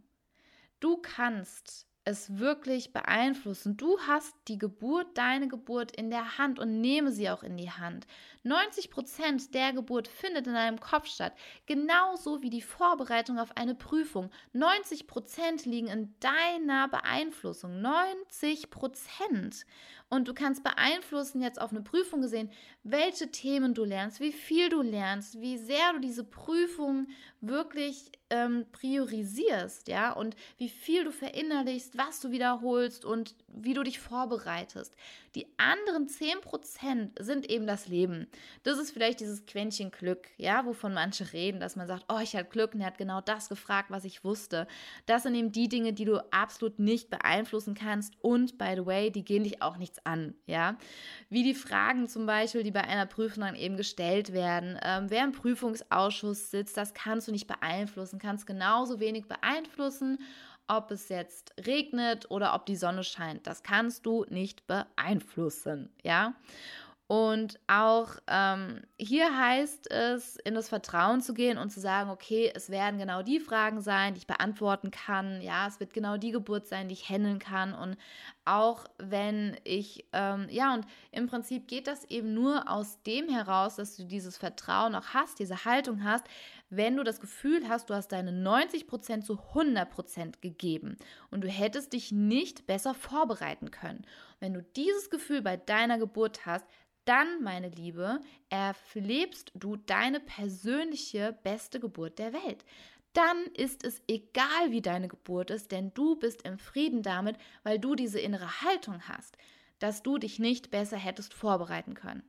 Du 0.79 0.97
kannst 0.97 1.87
es 2.07 2.39
wirklich 2.39 2.93
beeinflussen. 2.93 3.75
Du 3.75 3.99
hast 3.99 4.33
die 4.47 4.57
Geburt, 4.57 5.17
deine 5.17 5.49
Geburt 5.49 5.91
in 5.91 6.09
der 6.09 6.37
Hand 6.37 6.57
und 6.57 6.79
nehme 6.79 7.11
sie 7.11 7.29
auch 7.29 7.43
in 7.43 7.57
die 7.57 7.69
Hand. 7.69 8.07
90 8.43 8.89
Prozent 8.89 9.53
der 9.53 9.73
Geburt 9.73 10.07
findet 10.07 10.47
in 10.47 10.53
deinem 10.53 10.79
Kopf 10.79 11.07
statt, 11.07 11.33
genauso 11.65 12.41
wie 12.41 12.49
die 12.49 12.61
Vorbereitung 12.61 13.39
auf 13.39 13.57
eine 13.57 13.75
Prüfung. 13.75 14.31
90 14.53 15.05
Prozent 15.07 15.65
liegen 15.65 15.87
in 15.87 16.15
deiner 16.21 16.87
Beeinflussung. 16.87 17.81
90 17.81 18.69
Prozent. 18.69 19.65
Und 20.09 20.29
du 20.29 20.33
kannst 20.33 20.63
beeinflussen, 20.63 21.41
jetzt 21.41 21.59
auf 21.59 21.71
eine 21.71 21.81
Prüfung 21.81 22.21
gesehen, 22.21 22.49
welche 22.83 23.29
Themen 23.29 23.73
du 23.73 23.83
lernst, 23.83 24.21
wie 24.21 24.31
viel 24.31 24.69
du 24.69 24.81
lernst, 24.81 25.41
wie 25.41 25.57
sehr 25.57 25.93
du 25.93 25.99
diese 25.99 26.23
Prüfung 26.23 27.07
wirklich 27.41 28.11
ähm, 28.29 28.65
priorisierst, 28.71 29.89
ja, 29.89 30.13
und 30.13 30.37
wie 30.57 30.69
viel 30.69 31.03
du 31.03 31.11
verinnerlichst, 31.11 31.97
was 31.97 32.21
du 32.21 32.31
wiederholst 32.31 33.03
und 33.03 33.35
wie 33.47 33.73
du 33.73 33.83
dich 33.83 33.99
vorbereitest. 33.99 34.95
Die 35.37 35.45
anderen 35.57 36.07
10% 36.07 37.21
sind 37.21 37.47
eben 37.47 37.67
das 37.67 37.87
Leben. 37.87 38.25
Das 38.63 38.79
ist 38.79 38.89
vielleicht 38.89 39.19
dieses 39.19 39.45
Quäntchen 39.45 39.91
Glück, 39.91 40.29
ja, 40.37 40.65
wovon 40.65 40.95
manche 40.95 41.31
reden, 41.31 41.59
dass 41.59 41.75
man 41.75 41.85
sagt, 41.85 42.05
oh, 42.09 42.17
ich 42.17 42.35
hatte 42.35 42.49
Glück 42.49 42.73
und 42.73 42.81
er 42.81 42.87
hat 42.87 42.97
genau 42.97 43.21
das 43.21 43.47
gefragt, 43.47 43.91
was 43.91 44.03
ich 44.03 44.23
wusste. 44.23 44.65
Das 45.05 45.21
sind 45.21 45.35
eben 45.35 45.51
die 45.51 45.69
Dinge, 45.69 45.93
die 45.93 46.05
du 46.05 46.17
absolut 46.33 46.79
nicht 46.79 47.11
beeinflussen 47.11 47.75
kannst 47.75 48.15
und, 48.23 48.57
by 48.57 48.73
the 48.77 48.87
way, 48.87 49.11
die 49.11 49.23
gehen 49.23 49.43
dich 49.43 49.61
auch 49.61 49.77
nichts 49.77 50.03
an, 50.07 50.33
ja. 50.47 50.75
Wie 51.29 51.43
die 51.43 51.53
Fragen 51.53 52.07
zum 52.07 52.25
Beispiel, 52.25 52.63
die 52.63 52.71
bei 52.71 52.85
einer 52.85 53.05
Prüfung 53.05 53.43
dann 53.43 53.53
eben 53.53 53.77
gestellt 53.77 54.33
werden. 54.33 54.79
Ähm, 54.81 55.11
wer 55.11 55.23
im 55.23 55.33
Prüfungsausschuss 55.33 56.49
sitzt, 56.49 56.77
das 56.77 56.95
kannst 56.95 57.27
du 57.27 57.31
nicht 57.31 57.45
beeinflussen, 57.45 58.17
kannst 58.17 58.47
genauso 58.47 58.99
wenig 58.99 59.27
beeinflussen, 59.27 60.17
ob 60.67 60.91
es 60.91 61.09
jetzt 61.09 61.53
regnet 61.65 62.29
oder 62.29 62.53
ob 62.53 62.65
die 62.65 62.75
Sonne 62.75 63.03
scheint. 63.03 63.47
Das 63.47 63.63
kannst 63.63 64.05
du 64.05 64.25
nicht 64.29 64.67
beeinflussen, 64.67 65.89
ja. 66.03 66.33
Und 67.07 67.57
auch 67.67 68.17
ähm, 68.27 68.81
hier 68.97 69.37
heißt 69.37 69.89
es, 69.89 70.35
in 70.35 70.55
das 70.55 70.67
Vertrauen 70.67 71.21
zu 71.21 71.33
gehen 71.33 71.57
und 71.57 71.69
zu 71.69 71.79
sagen, 71.79 72.09
okay, 72.09 72.51
es 72.53 72.69
werden 72.69 72.99
genau 72.99 73.23
die 73.23 73.39
Fragen 73.39 73.81
sein, 73.81 74.13
die 74.13 74.19
ich 74.19 74.27
beantworten 74.27 74.91
kann. 74.91 75.41
Ja, 75.41 75.67
es 75.67 75.79
wird 75.79 75.93
genau 75.93 76.17
die 76.17 76.31
Geburt 76.31 76.67
sein, 76.67 76.89
die 76.89 76.93
ich 76.93 77.07
handeln 77.07 77.39
kann. 77.39 77.73
Und 77.73 77.95
auch 78.43 78.83
wenn 78.97 79.55
ich, 79.63 80.05
ähm, 80.11 80.47
ja, 80.49 80.73
und 80.73 80.85
im 81.13 81.27
Prinzip 81.27 81.69
geht 81.69 81.87
das 81.87 82.03
eben 82.05 82.33
nur 82.33 82.69
aus 82.69 83.01
dem 83.03 83.29
heraus, 83.29 83.77
dass 83.77 83.95
du 83.95 84.03
dieses 84.03 84.35
Vertrauen 84.35 84.93
auch 84.93 85.13
hast, 85.13 85.39
diese 85.39 85.63
Haltung 85.63 86.03
hast, 86.03 86.25
wenn 86.69 86.97
du 86.97 87.03
das 87.03 87.19
Gefühl 87.19 87.67
hast, 87.69 87.89
du 87.89 87.93
hast 87.93 88.09
deine 88.11 88.31
90% 88.31 89.21
zu 89.21 89.39
100% 89.53 90.41
gegeben 90.41 90.97
und 91.31 91.41
du 91.41 91.47
hättest 91.47 91.93
dich 91.93 92.11
nicht 92.11 92.67
besser 92.67 92.93
vorbereiten 92.93 93.71
können. 93.71 94.05
wenn 94.39 94.53
du 94.53 94.61
dieses 94.61 95.09
Gefühl 95.09 95.41
bei 95.41 95.57
deiner 95.57 95.97
Geburt 95.97 96.45
hast, 96.45 96.65
dann, 97.05 97.41
meine 97.41 97.69
Liebe, 97.69 98.19
erlebst 98.49 99.51
du 99.55 99.77
deine 99.77 100.19
persönliche 100.19 101.37
beste 101.43 101.79
Geburt 101.79 102.19
der 102.19 102.33
Welt. 102.33 102.65
Dann 103.13 103.45
ist 103.55 103.83
es 103.85 104.01
egal, 104.07 104.69
wie 104.69 104.81
deine 104.81 105.07
Geburt 105.07 105.49
ist, 105.49 105.71
denn 105.71 105.93
du 105.93 106.17
bist 106.17 106.43
im 106.43 106.59
Frieden 106.59 107.01
damit, 107.01 107.37
weil 107.63 107.79
du 107.79 107.95
diese 107.95 108.19
innere 108.19 108.61
Haltung 108.61 109.01
hast, 109.07 109.37
dass 109.79 110.03
du 110.03 110.17
dich 110.17 110.37
nicht 110.37 110.69
besser 110.69 110.97
hättest 110.97 111.33
vorbereiten 111.33 111.93
können. 111.93 112.23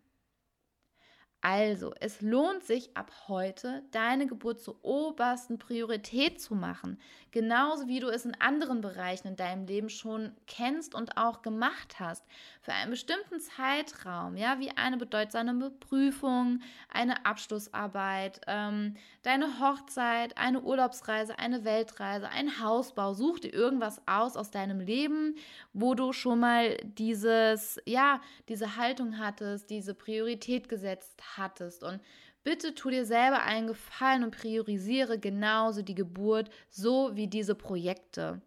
Also, 1.41 1.95
es 2.01 2.21
lohnt 2.21 2.65
sich 2.65 2.97
ab 2.97 3.13
heute, 3.29 3.85
deine 3.93 4.27
Geburt 4.27 4.61
zur 4.61 4.85
obersten 4.85 5.57
Priorität 5.59 6.41
zu 6.41 6.57
machen. 6.57 6.99
Genauso 7.31 7.87
wie 7.87 8.01
du 8.01 8.09
es 8.09 8.25
in 8.25 8.35
anderen 8.41 8.81
Bereichen 8.81 9.29
in 9.29 9.37
deinem 9.37 9.67
Leben 9.67 9.89
schon 9.89 10.33
kennst 10.49 10.97
und 10.97 11.17
auch 11.17 11.43
gemacht 11.43 12.01
hast. 12.01 12.25
Für 12.61 12.73
einen 12.73 12.91
bestimmten 12.91 13.39
Zeitraum, 13.39 14.37
ja, 14.37 14.59
wie 14.59 14.71
eine 14.77 14.97
bedeutsame 14.97 15.71
Prüfung, 15.71 16.61
eine 16.93 17.25
Abschlussarbeit, 17.25 18.41
ähm, 18.49 18.97
deine 19.23 19.61
Hochzeit, 19.61 20.37
eine 20.39 20.63
Urlaubsreise, 20.63 21.39
eine 21.39 21.65
Weltreise, 21.65 22.29
ein 22.31 22.61
Hausbau. 22.61 23.15
Such 23.15 23.41
dir 23.41 23.53
irgendwas 23.53 24.03
aus 24.07 24.37
aus 24.37 24.51
deinem 24.51 24.81
Leben, 24.81 25.37
wo 25.73 25.95
du 25.95 26.13
schon 26.13 26.41
mal 26.41 26.79
dieses, 26.83 27.81
ja, 27.85 28.21
diese 28.49 28.77
Haltung 28.77 29.19
hattest, 29.19 29.71
diese 29.71 29.95
Priorität 29.95 30.69
gesetzt 30.69 31.23
hattest. 31.37 31.83
Und 31.83 32.01
bitte 32.43 32.75
tu 32.75 32.91
dir 32.91 33.05
selber 33.05 33.43
einen 33.43 33.67
Gefallen 33.67 34.25
und 34.25 34.37
priorisiere 34.37 35.19
genauso 35.19 35.83
die 35.83 35.95
Geburt, 35.95 36.51
so 36.69 37.15
wie 37.15 37.27
diese 37.27 37.55
Projekte. 37.55 38.41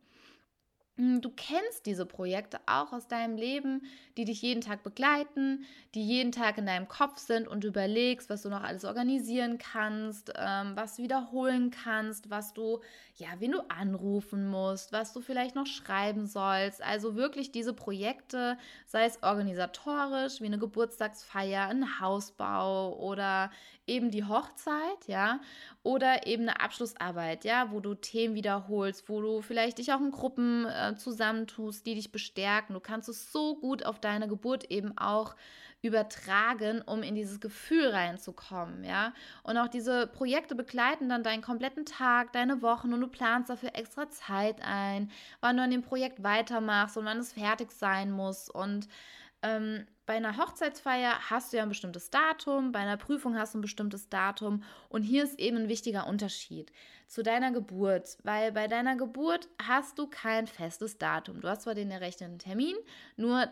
Hm, 0.98 1.22
du 1.22 1.30
kennst 1.30 1.86
diese 1.86 2.06
Projekte 2.06 2.60
auch 2.66 2.92
aus 2.92 3.08
deinem 3.08 3.38
Leben, 3.38 3.84
die 4.18 4.26
dich 4.26 4.42
jeden 4.42 4.60
Tag 4.60 4.84
begleiten, 4.84 5.64
die 5.96 6.06
jeden 6.06 6.34
Tag 6.34 6.58
in 6.58 6.66
deinem 6.66 6.90
Kopf 6.90 7.18
sind 7.18 7.48
und 7.48 7.64
du 7.64 7.70
überlegst, 7.70 8.30
was 8.30 8.42
du 8.42 8.50
noch 8.50 8.62
alles 8.62 8.84
organisieren 8.84 9.58
kannst, 9.58 10.34
ähm, 10.36 10.74
was 10.76 10.98
du 10.98 11.04
wiederholen 11.04 11.72
kannst, 11.72 12.30
was 12.30 12.54
du, 12.54 12.82
ja, 13.16 13.30
wen 13.40 13.54
du 13.54 13.62
anrufen 13.70 14.50
musst, 14.50 14.92
was 14.92 15.14
du 15.14 15.22
vielleicht 15.22 15.56
noch 15.56 15.66
schreiben 15.66 16.28
sollst. 16.28 16.84
Also 16.84 17.16
wirklich 17.16 17.54
diese 17.54 17.74
Projekte, 17.74 18.58
sei 18.86 19.06
es 19.06 19.24
organisatorisch, 19.24 20.42
wie 20.42 20.46
eine 20.46 20.60
Geburtstagsfeier, 20.60 21.70
ein 21.70 22.02
Hausbau 22.02 22.98
oder 23.00 23.50
eben 23.92 24.10
die 24.10 24.24
Hochzeit, 24.24 25.08
ja, 25.08 25.42
oder 25.84 26.26
eben 26.26 26.44
eine 26.44 26.62
Abschlussarbeit, 26.62 27.44
ja, 27.44 27.72
wo 27.72 27.82
du 27.82 27.94
Themen 27.94 28.34
wiederholst, 28.36 29.10
wo 29.10 29.22
du 29.22 29.42
vielleicht 29.42 29.78
dich 29.78 29.92
auch 29.92 30.00
in 30.00 30.12
Gruppen 30.12 30.66
äh, 30.66 30.96
zusammentust, 30.96 31.86
die 31.86 31.96
dich 31.96 32.12
bestärken. 32.12 32.74
Du 32.74 32.80
kannst 32.80 33.10
es 33.10 33.32
so 33.32 33.56
gut 33.56 33.86
auf 33.86 34.00
deine 34.00 34.28
Geburt 34.28 34.72
eben 34.72 34.98
auch 34.98 35.36
übertragen, 35.82 36.82
um 36.84 37.02
in 37.04 37.16
dieses 37.16 37.40
Gefühl 37.40 37.90
reinzukommen, 37.90 38.84
ja. 38.84 39.14
Und 39.44 39.58
auch 39.58 39.68
diese 39.68 40.08
Projekte 40.08 40.56
begleiten 40.56 41.10
dann 41.10 41.24
deinen 41.24 41.42
kompletten 41.42 41.86
Tag, 41.86 42.32
deine 42.34 42.62
Wochen 42.62 42.94
und 42.94 43.02
du 43.02 43.08
planst 43.08 43.50
dafür 43.50 43.76
extra 43.76 44.10
Zeit 44.10 44.62
ein, 44.62 45.12
wann 45.42 45.58
du 45.58 45.64
an 45.64 45.72
dem 45.72 45.82
Projekt 45.82 46.24
weitermachst 46.24 46.98
und 46.98 47.06
wann 47.06 47.18
es 47.18 47.34
fertig 47.34 47.72
sein 47.72 48.12
muss 48.12 48.50
und 48.50 48.88
ähm, 49.42 49.88
bei 50.12 50.18
einer 50.18 50.36
Hochzeitsfeier 50.36 51.30
hast 51.30 51.54
du 51.54 51.58
ja 51.58 51.64
ein 51.64 51.70
bestimmtes 51.70 52.10
Datum, 52.10 52.74
bei 52.74 52.80
einer 52.80 52.98
Prüfung 52.98 53.38
hast 53.38 53.54
du 53.54 53.60
ein 53.60 53.62
bestimmtes 53.62 54.10
Datum 54.10 54.62
und 54.90 55.04
hier 55.04 55.24
ist 55.24 55.40
eben 55.40 55.56
ein 55.56 55.70
wichtiger 55.70 56.06
Unterschied 56.06 56.74
zu 57.08 57.24
deiner 57.24 57.54
Geburt, 57.54 58.18
weil 58.24 58.52
bei 58.52 58.68
deiner 58.68 58.98
Geburt 58.98 59.48
hast 59.66 59.98
du 59.98 60.08
kein 60.08 60.48
festes 60.48 60.98
Datum. 60.98 61.40
Du 61.40 61.48
hast 61.48 61.62
zwar 61.62 61.76
den 61.76 61.90
errechneten 61.90 62.40
Termin, 62.40 62.76
nur 63.16 63.48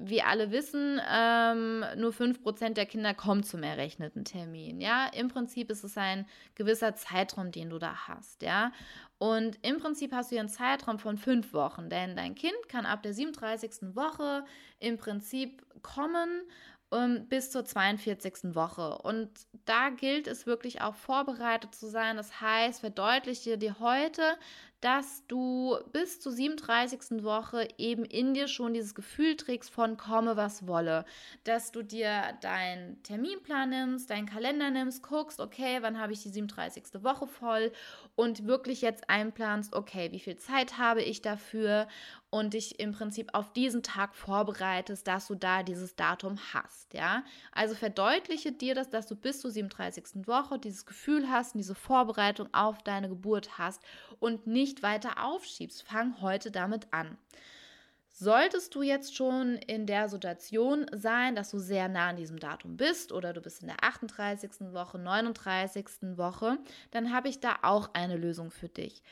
wie 0.00 0.22
alle 0.22 0.50
wissen, 0.50 1.00
ähm, 1.08 1.84
nur 1.96 2.12
5% 2.12 2.76
der 2.76 2.86
Kinder 2.86 3.14
kommen 3.14 3.44
zum 3.44 3.62
errechneten 3.62 4.24
Termin. 4.24 4.80
Ja, 4.80 5.06
im 5.06 5.28
Prinzip 5.28 5.70
ist 5.70 5.84
es 5.84 5.96
ein 5.96 6.26
gewisser 6.56 6.94
Zeitraum, 6.96 7.52
den 7.52 7.70
du 7.70 7.78
da 7.78 8.08
hast. 8.08 8.42
Ja, 8.42 8.72
und 9.18 9.58
im 9.62 9.78
Prinzip 9.78 10.12
hast 10.12 10.30
du 10.30 10.34
hier 10.34 10.40
einen 10.40 10.48
Zeitraum 10.48 10.98
von 10.98 11.16
fünf 11.16 11.52
Wochen, 11.52 11.88
denn 11.88 12.16
dein 12.16 12.34
Kind 12.34 12.68
kann 12.68 12.86
ab 12.86 13.02
der 13.02 13.14
37. 13.14 13.94
Woche 13.94 14.44
im 14.80 14.96
Prinzip 14.96 15.64
kommen 15.82 16.42
um, 16.90 17.26
bis 17.28 17.50
zur 17.50 17.64
42. 17.64 18.54
Woche. 18.54 18.98
Und 18.98 19.30
da 19.66 19.90
gilt 19.90 20.26
es 20.26 20.46
wirklich 20.46 20.80
auch 20.80 20.94
vorbereitet 20.94 21.74
zu 21.74 21.86
sein. 21.86 22.16
Das 22.16 22.40
heißt, 22.40 22.80
verdeutliche 22.80 23.58
dir 23.58 23.78
heute, 23.78 24.22
dass 24.80 25.26
du 25.26 25.76
bis 25.92 26.20
zur 26.20 26.32
37. 26.32 27.24
Woche 27.24 27.68
eben 27.78 28.04
in 28.04 28.34
dir 28.34 28.46
schon 28.46 28.74
dieses 28.74 28.94
Gefühl 28.94 29.36
trägst 29.36 29.70
von 29.70 29.96
komme, 29.96 30.36
was 30.36 30.66
wolle. 30.66 31.04
Dass 31.44 31.72
du 31.72 31.82
dir 31.82 32.36
deinen 32.40 33.02
Terminplan 33.02 33.70
nimmst, 33.70 34.10
deinen 34.10 34.26
Kalender 34.26 34.70
nimmst, 34.70 35.02
guckst, 35.02 35.40
okay, 35.40 35.78
wann 35.80 35.98
habe 35.98 36.12
ich 36.12 36.22
die 36.22 36.28
37. 36.28 37.02
Woche 37.02 37.26
voll 37.26 37.72
und 38.14 38.46
wirklich 38.46 38.80
jetzt 38.80 39.10
einplanst, 39.10 39.74
okay, 39.74 40.12
wie 40.12 40.20
viel 40.20 40.36
Zeit 40.36 40.78
habe 40.78 41.02
ich 41.02 41.22
dafür 41.22 41.88
und 42.30 42.52
dich 42.52 42.78
im 42.78 42.92
Prinzip 42.92 43.30
auf 43.32 43.52
diesen 43.52 43.82
Tag 43.82 44.14
vorbereitest, 44.14 45.06
dass 45.06 45.28
du 45.28 45.34
da 45.34 45.62
dieses 45.62 45.96
Datum 45.96 46.38
hast, 46.52 46.92
ja? 46.92 47.24
Also 47.52 47.74
verdeutliche 47.74 48.52
dir 48.52 48.74
das, 48.74 48.90
dass 48.90 49.06
du 49.06 49.16
bis 49.16 49.40
zur 49.40 49.50
37. 49.50 50.26
Woche 50.26 50.58
dieses 50.58 50.84
Gefühl 50.84 51.30
hast 51.30 51.54
und 51.54 51.58
diese 51.58 51.74
Vorbereitung 51.74 52.48
auf 52.52 52.82
deine 52.82 53.08
Geburt 53.08 53.56
hast 53.56 53.82
und 54.20 54.46
nicht 54.46 54.67
weiter 54.82 55.24
aufschiebst. 55.24 55.82
Fang 55.82 56.20
heute 56.20 56.50
damit 56.50 56.92
an. 56.92 57.18
Solltest 58.20 58.74
du 58.74 58.82
jetzt 58.82 59.14
schon 59.14 59.54
in 59.56 59.86
der 59.86 60.08
Situation 60.08 60.86
sein, 60.92 61.36
dass 61.36 61.50
du 61.50 61.58
sehr 61.60 61.88
nah 61.88 62.08
an 62.08 62.16
diesem 62.16 62.40
Datum 62.40 62.76
bist 62.76 63.12
oder 63.12 63.32
du 63.32 63.40
bist 63.40 63.62
in 63.62 63.68
der 63.68 63.84
38. 63.84 64.72
Woche, 64.72 64.98
39. 64.98 65.86
Woche, 66.16 66.58
dann 66.90 67.12
habe 67.12 67.28
ich 67.28 67.38
da 67.38 67.58
auch 67.62 67.90
eine 67.94 68.16
Lösung 68.16 68.50
für 68.50 68.68
dich. 68.68 69.04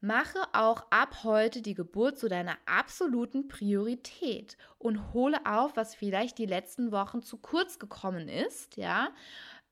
Mache 0.00 0.38
auch 0.52 0.86
ab 0.90 1.24
heute 1.24 1.60
die 1.60 1.74
Geburt 1.74 2.18
zu 2.18 2.28
deiner 2.28 2.56
absoluten 2.64 3.48
Priorität 3.48 4.56
und 4.78 5.12
hole 5.12 5.38
auf, 5.44 5.76
was 5.76 5.94
vielleicht 5.94 6.38
die 6.38 6.46
letzten 6.46 6.92
Wochen 6.92 7.22
zu 7.22 7.38
kurz 7.38 7.78
gekommen 7.78 8.28
ist, 8.28 8.76
ja, 8.76 9.08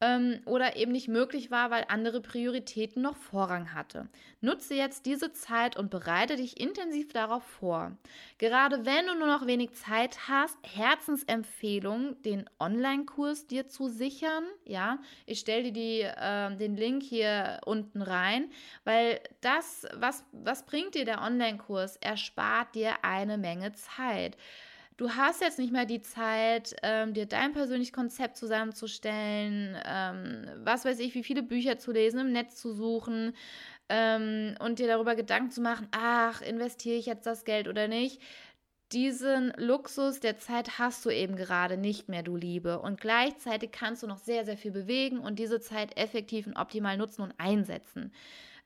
ähm, 0.00 0.40
oder 0.44 0.76
eben 0.76 0.92
nicht 0.92 1.08
möglich 1.08 1.50
war, 1.50 1.70
weil 1.70 1.84
andere 1.88 2.20
Prioritäten 2.20 3.02
noch 3.02 3.16
Vorrang 3.16 3.72
hatte. 3.72 4.08
Nutze 4.40 4.74
jetzt 4.74 5.06
diese 5.06 5.32
Zeit 5.32 5.76
und 5.76 5.90
bereite 5.90 6.36
dich 6.36 6.60
intensiv 6.60 7.12
darauf 7.12 7.44
vor. 7.44 7.96
Gerade 8.38 8.84
wenn 8.84 9.06
du 9.06 9.14
nur 9.14 9.28
noch 9.28 9.46
wenig 9.46 9.72
Zeit 9.74 10.28
hast, 10.28 10.58
Herzensempfehlung, 10.62 12.20
den 12.22 12.48
Online-Kurs 12.58 13.46
dir 13.46 13.68
zu 13.68 13.88
sichern. 13.88 14.44
Ja, 14.64 14.98
ich 15.26 15.40
stelle 15.40 15.64
dir 15.64 15.72
die, 15.72 16.00
äh, 16.00 16.56
den 16.56 16.76
Link 16.76 17.02
hier 17.02 17.60
unten 17.64 18.02
rein, 18.02 18.50
weil 18.84 19.20
das, 19.40 19.86
was, 19.94 20.24
was 20.32 20.66
bringt 20.66 20.94
dir 20.94 21.04
der 21.04 21.22
Online-Kurs? 21.22 21.96
Er 22.00 22.16
spart 22.16 22.74
dir 22.74 23.04
eine 23.04 23.38
Menge 23.38 23.72
Zeit. 23.72 24.36
Du 24.96 25.10
hast 25.10 25.40
jetzt 25.40 25.58
nicht 25.58 25.72
mehr 25.72 25.86
die 25.86 26.02
Zeit, 26.02 26.76
ähm, 26.84 27.14
dir 27.14 27.26
dein 27.26 27.52
persönliches 27.52 27.92
Konzept 27.92 28.36
zusammenzustellen, 28.36 29.76
ähm, 29.84 30.46
was 30.62 30.84
weiß 30.84 31.00
ich, 31.00 31.14
wie 31.16 31.24
viele 31.24 31.42
Bücher 31.42 31.78
zu 31.78 31.90
lesen, 31.90 32.20
im 32.20 32.32
Netz 32.32 32.56
zu 32.56 32.72
suchen 32.72 33.34
ähm, 33.88 34.54
und 34.60 34.78
dir 34.78 34.86
darüber 34.86 35.16
Gedanken 35.16 35.50
zu 35.50 35.60
machen, 35.62 35.88
ach, 35.90 36.42
investiere 36.42 36.96
ich 36.96 37.06
jetzt 37.06 37.26
das 37.26 37.44
Geld 37.44 37.66
oder 37.66 37.88
nicht. 37.88 38.22
Diesen 38.92 39.52
Luxus 39.56 40.20
der 40.20 40.38
Zeit 40.38 40.78
hast 40.78 41.04
du 41.04 41.10
eben 41.10 41.34
gerade 41.36 41.76
nicht 41.76 42.08
mehr, 42.08 42.22
du 42.22 42.36
Liebe. 42.36 42.78
Und 42.80 43.00
gleichzeitig 43.00 43.72
kannst 43.72 44.04
du 44.04 44.06
noch 44.06 44.18
sehr, 44.18 44.44
sehr 44.44 44.56
viel 44.56 44.70
bewegen 44.70 45.18
und 45.18 45.40
diese 45.40 45.60
Zeit 45.60 45.96
effektiv 45.96 46.46
und 46.46 46.56
optimal 46.56 46.96
nutzen 46.96 47.22
und 47.22 47.34
einsetzen. 47.38 48.12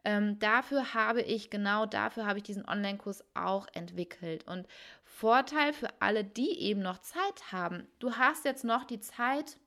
Ähm, 0.04 0.38
dafür 0.38 0.94
habe 0.94 1.22
ich, 1.22 1.50
genau 1.50 1.86
dafür 1.86 2.26
habe 2.26 2.38
ich 2.38 2.44
diesen 2.44 2.68
Online-Kurs 2.68 3.24
auch 3.34 3.66
entwickelt. 3.72 4.46
Und 4.46 4.66
Vorteil 5.04 5.72
für 5.72 5.88
alle, 6.00 6.24
die 6.24 6.60
eben 6.60 6.80
noch 6.80 6.98
Zeit 6.98 7.52
haben. 7.52 7.86
Du 7.98 8.14
hast 8.16 8.44
jetzt 8.44 8.64
noch 8.64 8.84
die 8.84 9.00
Zeit, 9.00 9.58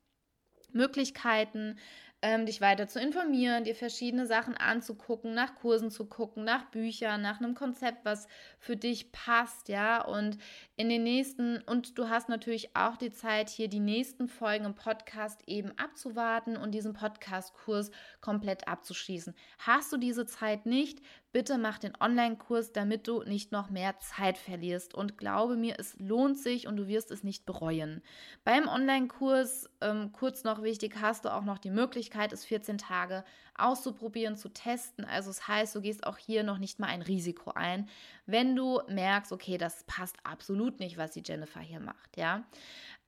Möglichkeiten, 0.74 1.78
ähm, 2.22 2.46
dich 2.46 2.62
weiter 2.62 2.88
zu 2.88 3.00
informieren, 3.00 3.64
dir 3.64 3.76
verschiedene 3.76 4.28
Sachen 4.28 4.56
anzugucken, 4.56 5.34
nach 5.34 5.56
Kursen 5.56 5.90
zu 5.90 6.06
gucken, 6.06 6.44
nach 6.44 6.66
Büchern, 6.66 7.22
nach 7.22 7.40
einem 7.40 7.56
Konzept, 7.56 8.06
was 8.06 8.28
für 8.60 8.78
dich 8.78 9.12
passt, 9.12 9.70
ja. 9.70 10.04
Und 10.06 10.38
in 10.76 10.90
den 10.90 11.04
nächsten, 11.04 11.62
und 11.64 11.98
du 11.98 12.10
hast 12.10 12.30
natürlich 12.30 12.76
auch 12.76 12.98
die 12.98 13.12
Zeit, 13.12 13.50
hier 13.50 13.70
die 13.70 13.80
nächsten 13.80 14.28
Folgen 14.28 14.66
im 14.66 14.76
Podcast 14.76 15.42
eben 15.48 15.72
abzuwarten 15.78 16.58
und 16.58 16.72
diesen 16.72 16.94
Podcast-Kurs 16.94 17.90
komplett 18.22 18.68
abzuschließen. 18.68 19.34
Hast 19.58 19.92
du 19.92 19.98
diese 19.98 20.28
Zeit 20.28 20.68
nicht, 20.68 21.00
bitte 21.32 21.58
mach 21.58 21.78
den 21.78 21.94
Online-Kurs, 22.00 22.72
damit 22.72 23.08
du 23.08 23.24
nicht 23.24 23.52
noch 23.52 23.70
mehr 23.70 24.00
Zeit 24.00 24.38
verlierst. 24.38 24.94
Und 24.94 25.18
glaube 25.18 25.56
mir, 25.56 25.76
es 25.80 25.96
lohnt 26.00 26.38
sich 26.38 26.68
und 26.68 26.78
du 26.78 26.88
wirst 26.88 27.12
es 27.12 27.24
nicht 27.24 27.46
bereuen. 27.46 28.02
Beim 28.44 28.68
Online-Kurs, 28.68 29.70
ähm, 29.82 30.12
kurz 30.12 30.44
noch 30.44 30.62
wichtig, 30.62 30.96
hast 31.00 31.26
du 31.26 31.34
auch 31.34 31.44
noch 31.44 31.58
die 31.58 31.70
Möglichkeit, 31.70 32.34
es 32.34 32.46
14 32.46 32.78
Tage 32.78 33.24
auszuprobieren, 33.58 34.36
zu 34.36 34.50
testen. 34.50 35.06
Also 35.06 35.30
es 35.30 35.38
das 35.38 35.48
heißt, 35.48 35.76
du 35.76 35.82
gehst 35.82 36.06
auch 36.06 36.18
hier 36.18 36.44
noch 36.44 36.58
nicht 36.58 36.80
mal 36.80 36.88
ein 36.88 37.02
Risiko 37.02 37.52
ein, 37.52 37.88
wenn 38.26 38.56
du 38.56 38.82
merkst, 38.88 39.32
okay, 39.32 39.58
das 39.58 39.84
passt 39.86 40.18
absolut 40.24 40.80
nicht, 40.80 40.98
was 40.98 41.12
die 41.12 41.24
Jennifer 41.26 41.60
hier 41.60 41.80
macht, 41.80 42.18
ja. 42.18 42.44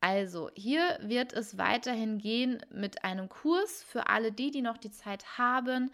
Also, 0.05 0.49
hier 0.53 0.99
wird 1.01 1.31
es 1.31 1.57
weiterhin 1.57 2.17
gehen 2.17 2.61
mit 2.69 3.05
einem 3.05 3.29
Kurs 3.29 3.83
für 3.83 4.07
alle 4.07 4.33
die, 4.33 4.51
die 4.51 4.61
noch 4.61 4.77
die 4.77 4.91
Zeit 4.91 5.37
haben. 5.37 5.91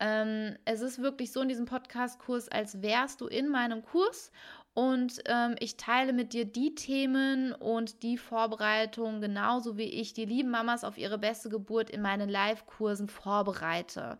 Ähm, 0.00 0.56
es 0.64 0.80
ist 0.80 1.00
wirklich 1.02 1.32
so 1.32 1.40
in 1.40 1.48
diesem 1.48 1.66
Podcast-Kurs, 1.66 2.48
als 2.48 2.82
wärst 2.82 3.20
du 3.20 3.26
in 3.26 3.48
meinem 3.48 3.82
Kurs 3.82 4.30
Und 4.74 5.22
ähm, 5.26 5.56
ich 5.58 5.76
teile 5.76 6.12
mit 6.12 6.32
dir 6.32 6.44
die 6.44 6.74
Themen 6.76 7.52
und 7.52 8.02
die 8.04 8.16
Vorbereitung, 8.16 9.20
genauso 9.20 9.76
wie 9.76 9.82
ich 9.90 10.12
die 10.12 10.24
lieben 10.24 10.50
Mamas 10.50 10.84
auf 10.84 10.98
ihre 10.98 11.18
beste 11.18 11.48
Geburt 11.48 11.90
in 11.90 12.00
meinen 12.00 12.28
Live-Kursen 12.28 13.08
vorbereite. 13.08 14.18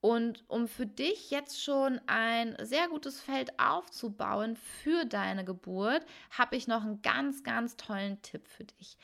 Und 0.00 0.44
um 0.48 0.68
für 0.68 0.86
dich 0.86 1.30
jetzt 1.30 1.62
schon 1.62 2.00
ein 2.06 2.56
sehr 2.62 2.88
gutes 2.88 3.20
Feld 3.20 3.58
aufzubauen 3.58 4.56
für 4.56 5.04
deine 5.06 5.44
Geburt, 5.44 6.06
habe 6.30 6.56
ich 6.56 6.68
noch 6.68 6.84
einen 6.84 7.02
ganz, 7.02 7.42
ganz 7.42 7.76
tollen 7.76 8.22
Tipp 8.22 8.46
für 8.46 8.64
dich. 8.64 8.96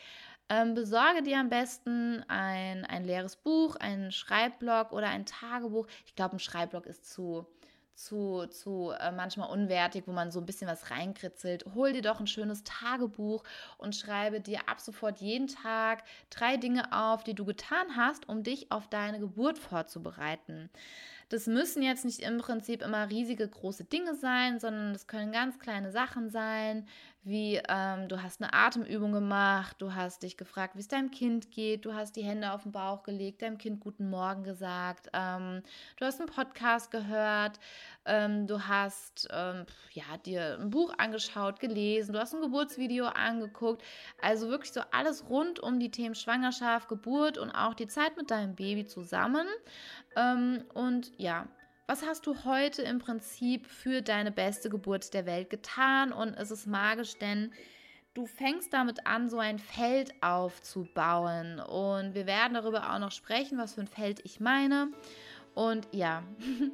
Ähm, 0.49 0.75
besorge 0.75 1.23
dir 1.23 1.39
am 1.39 1.49
besten 1.49 2.23
ein, 2.29 2.85
ein 2.85 3.05
leeres 3.05 3.37
Buch, 3.37 3.75
einen 3.77 4.13
Schreibblock 4.13 4.93
oder 4.93 5.09
ein 5.09 5.27
Tagebuch. 5.27 5.89
Ich 6.07 6.15
glaube, 6.15 6.37
ein 6.37 6.39
Schreibblock 6.39 6.87
ist 6.87 7.13
zu, 7.13 7.47
zu, 7.97 8.47
zu 8.47 8.93
äh, 8.97 9.11
manchmal 9.11 9.51
unwertig, 9.51 10.05
wo 10.07 10.13
man 10.13 10.31
so 10.31 10.39
ein 10.39 10.47
bisschen 10.47 10.69
was 10.69 10.93
reinkritzelt. 10.93 11.65
Hol 11.75 11.93
dir 11.93 12.03
doch 12.03 12.21
ein 12.21 12.29
schönes 12.29 12.63
Tagebuch 12.63 13.43
und 13.79 13.97
schreibe 13.97 14.41
dir 14.41 14.69
ab 14.69 14.81
sofort 14.81 15.19
jeden 15.19 15.49
Tag 15.49 16.05
drei 16.31 16.57
Dinge 16.57 16.93
auf, 16.93 17.25
die 17.25 17.35
du 17.35 17.45
getan 17.45 17.97
hast, 17.97 18.29
um 18.29 18.45
dich 18.45 18.71
auf 18.71 18.89
deine 18.89 19.19
Geburt 19.19 19.59
vorzubereiten. 19.59 20.71
Das 21.29 21.49
müssen 21.49 21.83
jetzt 21.83 22.05
nicht 22.05 22.21
im 22.21 22.39
Prinzip 22.39 22.83
immer 22.83 23.11
riesige 23.11 23.49
große 23.49 23.83
Dinge 23.85 24.15
sein, 24.15 24.61
sondern 24.61 24.93
das 24.93 25.09
können 25.09 25.33
ganz 25.33 25.59
kleine 25.59 25.91
Sachen 25.91 26.31
sein, 26.31 26.87
wie 27.27 27.61
ähm, 27.69 28.09
du 28.09 28.23
hast 28.23 28.41
eine 28.41 28.55
Atemübung 28.55 29.11
gemacht, 29.11 29.75
du 29.81 29.93
hast 29.93 30.23
dich 30.23 30.37
gefragt, 30.37 30.77
wie 30.77 30.81
es 30.81 30.87
deinem 30.87 31.11
Kind 31.11 31.51
geht, 31.51 31.85
du 31.85 31.93
hast 31.93 32.15
die 32.15 32.23
Hände 32.23 32.53
auf 32.53 32.63
den 32.63 32.71
Bauch 32.71 33.03
gelegt, 33.03 33.43
deinem 33.43 33.59
Kind 33.59 33.81
guten 33.81 34.09
Morgen 34.09 34.45
gesagt, 34.45 35.09
ähm, 35.13 35.63
du 35.97 36.05
hast 36.05 36.21
einen 36.21 36.31
Podcast 36.31 36.93
gehört, 36.93 37.59
ähm, 38.05 38.47
du 38.47 38.69
hast 38.69 39.27
ähm, 39.33 39.67
ja, 39.93 40.05
dir 40.25 40.57
ein 40.61 40.71
Buch 40.71 40.95
angeschaut, 40.99 41.59
gelesen, 41.59 42.13
du 42.13 42.21
hast 42.21 42.33
ein 42.33 42.41
Geburtsvideo 42.41 43.07
angeguckt. 43.07 43.83
Also 44.23 44.49
wirklich 44.49 44.73
so 44.73 44.83
alles 44.93 45.29
rund 45.29 45.59
um 45.59 45.81
die 45.81 45.91
Themen 45.91 46.15
Schwangerschaft, 46.15 46.89
Geburt 46.89 47.39
und 47.39 47.51
auch 47.51 47.75
die 47.75 47.89
Zeit 47.89 48.17
mit 48.17 48.31
deinem 48.31 48.55
Baby 48.55 48.85
zusammen. 48.85 49.49
Ähm, 50.15 50.63
und 50.75 51.11
ja, 51.19 51.49
was 51.87 52.05
hast 52.05 52.27
du 52.27 52.45
heute 52.45 52.83
im 52.83 52.99
Prinzip 52.99 53.67
für 53.67 54.03
deine 54.03 54.33
beste 54.33 54.69
Geburt 54.69 55.15
der 55.15 55.25
Welt 55.25 55.51
getan? 55.51 56.13
Und 56.13 56.35
es 56.35 56.51
ist 56.51 56.67
magisch, 56.67 57.17
denn 57.19 57.53
du 58.15 58.27
fängst 58.27 58.73
damit 58.73 59.07
an, 59.07 59.29
so 59.29 59.39
ein 59.39 59.59
Feld 59.59 60.13
aufzubauen. 60.21 61.61
Und 61.61 62.15
wir 62.15 62.27
werden 62.27 62.55
darüber 62.55 62.93
auch 62.93 62.99
noch 62.99 63.13
sprechen, 63.13 63.59
was 63.59 63.75
für 63.75 63.83
ein 63.83 63.87
Feld 63.87 64.21
ich 64.25 64.41
meine. 64.41 64.89
Und 65.55 65.87
ja, 65.93 66.23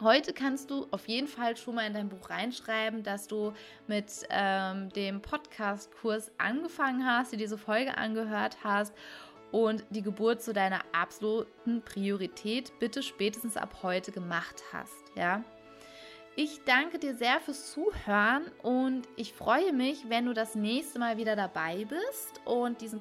Heute 0.00 0.32
kannst 0.32 0.72
du 0.72 0.88
auf 0.90 1.06
jeden 1.06 1.28
Fall 1.28 1.56
schon 1.56 1.76
mal 1.76 1.86
in 1.86 1.94
dein 1.94 2.08
Buch 2.08 2.28
reinschreiben, 2.28 3.04
dass 3.04 3.28
du 3.28 3.52
mit 3.86 4.10
ähm, 4.28 4.88
dem 4.88 5.22
Podcast-Kurs 5.22 6.32
angefangen 6.36 7.06
hast, 7.06 7.32
dir 7.32 7.36
diese 7.36 7.56
Folge 7.56 7.96
angehört 7.96 8.56
hast 8.64 8.92
und 9.54 9.84
die 9.90 10.02
Geburt 10.02 10.42
zu 10.42 10.52
deiner 10.52 10.80
absoluten 10.90 11.80
Priorität 11.82 12.72
bitte 12.80 13.04
spätestens 13.04 13.56
ab 13.56 13.84
heute 13.84 14.10
gemacht 14.10 14.64
hast, 14.72 15.12
ja? 15.14 15.44
Ich 16.34 16.64
danke 16.64 16.98
dir 16.98 17.14
sehr 17.14 17.38
fürs 17.38 17.70
Zuhören 17.70 18.50
und 18.64 19.06
ich 19.14 19.32
freue 19.32 19.72
mich, 19.72 20.08
wenn 20.08 20.26
du 20.26 20.34
das 20.34 20.56
nächste 20.56 20.98
Mal 20.98 21.18
wieder 21.18 21.36
dabei 21.36 21.84
bist 21.84 22.40
und 22.44 22.80
diesen 22.80 23.00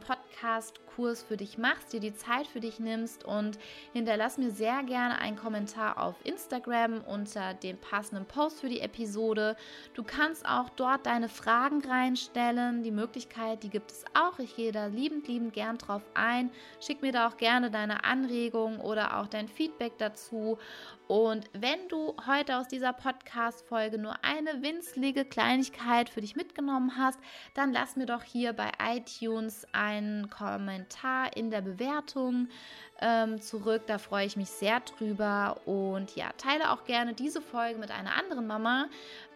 Podcast-Kurs 0.94 1.24
für 1.24 1.38
dich 1.38 1.58
machst, 1.58 1.94
dir 1.94 2.00
die 2.00 2.14
Zeit 2.14 2.48
für 2.48 2.60
dich 2.60 2.80
nimmst 2.80 3.24
und 3.24 3.58
hinterlass 3.94 4.38
mir 4.38 4.52
sehr 4.52 4.84
gerne 4.84 5.18
einen 5.18 5.38
Kommentar 5.38 6.00
auf 6.02 6.16
Instagram 6.24 7.02
unter 7.02 7.54
dem 7.54 7.78
passenden 7.78 8.26
Post 8.26 8.62
für 8.62 8.70
die 8.70 8.82
Episode. 8.82 9.56
Du 9.94 10.04
kannst 10.04 10.46
auch 10.46 10.70
dort 10.70 11.06
deine 11.06 11.30
Fragen 11.30 11.82
reinstellen. 11.84 12.84
Die 12.84 12.92
Möglichkeit, 12.92 13.64
die 13.64 13.70
gibt 13.70 13.92
es 13.92 14.06
auch. 14.14 14.40
Ich 14.40 14.56
gehe 14.56 14.72
da 14.72 14.88
liebend, 14.88 15.28
liebend 15.28 15.54
gern 15.54 15.78
drauf 15.78 16.04
ein. 16.14 16.52
Schick 16.80 17.02
mir 17.02 17.12
da 17.12 17.28
auch 17.28 17.38
gerne 17.38 17.72
deine 17.72 18.04
Anregungen 18.04 18.80
oder 18.80 19.20
auch 19.20 19.28
dein 19.28 19.48
Feedback 19.48 19.98
dazu. 19.98 20.58
Und 21.08 21.50
wenn 21.54 21.90
du 21.90 22.16
heute 22.26 22.58
aus 22.58 22.68
dieser 22.68 22.94
Podcast-Folge 22.94 23.98
nur 23.98 24.16
eine 24.24 24.64
winzlige 24.64 25.26
Kleinigkeit 25.26 26.10
für 26.10 26.22
dich 26.22 26.36
mitgenommen 26.36 26.98
hast, 26.98 27.20
dann 27.54 27.74
lass 27.74 27.96
mir 27.96 28.06
doch 28.06 28.24
hier 28.24 28.54
bei 28.54 28.72
iTunes 28.82 29.68
einen 29.74 30.30
Kommentar 30.84 31.36
in 31.36 31.50
der 31.50 31.62
Bewertung 31.62 32.50
ähm, 33.02 33.42
zurück. 33.42 33.84
Da 33.88 33.98
freue 33.98 34.26
ich 34.26 34.36
mich 34.36 34.50
sehr 34.50 34.80
drüber. 34.82 35.58
Und 35.66 36.16
ja, 36.16 36.32
teile 36.38 36.72
auch 36.72 36.84
gerne 36.84 37.14
diese 37.14 37.42
Folge 37.42 37.80
mit 37.80 37.92
einer 37.92 38.16
anderen 38.16 38.48
Mama, 38.48 38.88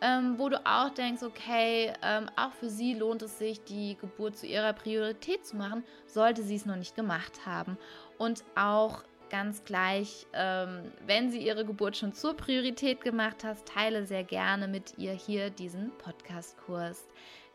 ähm, 0.02 0.36
wo 0.38 0.50
du 0.50 0.64
auch 0.66 0.90
denkst, 0.90 1.24
okay, 1.24 1.94
ähm, 2.04 2.30
auch 2.36 2.52
für 2.54 2.70
sie 2.70 2.94
lohnt 2.94 3.22
es 3.22 3.40
sich, 3.40 3.64
die 3.64 3.98
Geburt 4.00 4.38
zu 4.38 4.46
ihrer 4.46 4.74
Priorität 4.74 5.46
zu 5.46 5.56
machen, 5.56 5.84
sollte 6.06 6.44
sie 6.44 6.56
es 6.56 6.66
noch 6.66 6.76
nicht 6.76 6.96
gemacht 6.96 7.46
haben. 7.46 7.78
Und 8.18 8.44
auch 8.56 9.04
ganz 9.30 9.64
gleich, 9.66 10.26
ähm, 10.34 10.92
wenn 11.06 11.30
sie 11.30 11.40
ihre 11.40 11.66
Geburt 11.66 11.98
schon 11.98 12.14
zur 12.14 12.36
Priorität 12.36 13.02
gemacht 13.02 13.44
hast, 13.44 13.68
teile 13.68 14.06
sehr 14.06 14.24
gerne 14.24 14.68
mit 14.68 14.98
ihr 14.98 15.12
hier 15.12 15.50
diesen 15.50 15.92
Podcast-Kurs. 15.98 17.06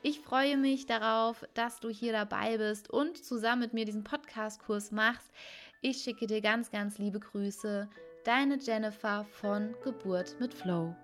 Ich 0.04 0.18
freue 0.18 0.56
mich 0.56 0.86
darauf, 0.86 1.46
dass 1.54 1.78
du 1.78 1.88
hier 1.88 2.10
dabei 2.10 2.58
bist 2.58 2.90
und 2.90 3.24
zusammen 3.24 3.62
mit 3.62 3.72
mir 3.72 3.84
diesen 3.84 4.02
Podcast-Kurs 4.02 4.90
machst. 4.90 5.30
Ich 5.80 5.98
schicke 5.98 6.26
dir 6.26 6.40
ganz, 6.40 6.72
ganz 6.72 6.98
liebe 6.98 7.20
Grüße. 7.20 7.88
Deine 8.24 8.58
Jennifer 8.58 9.24
von 9.24 9.76
Geburt 9.84 10.34
mit 10.40 10.54
Flow. 10.54 10.96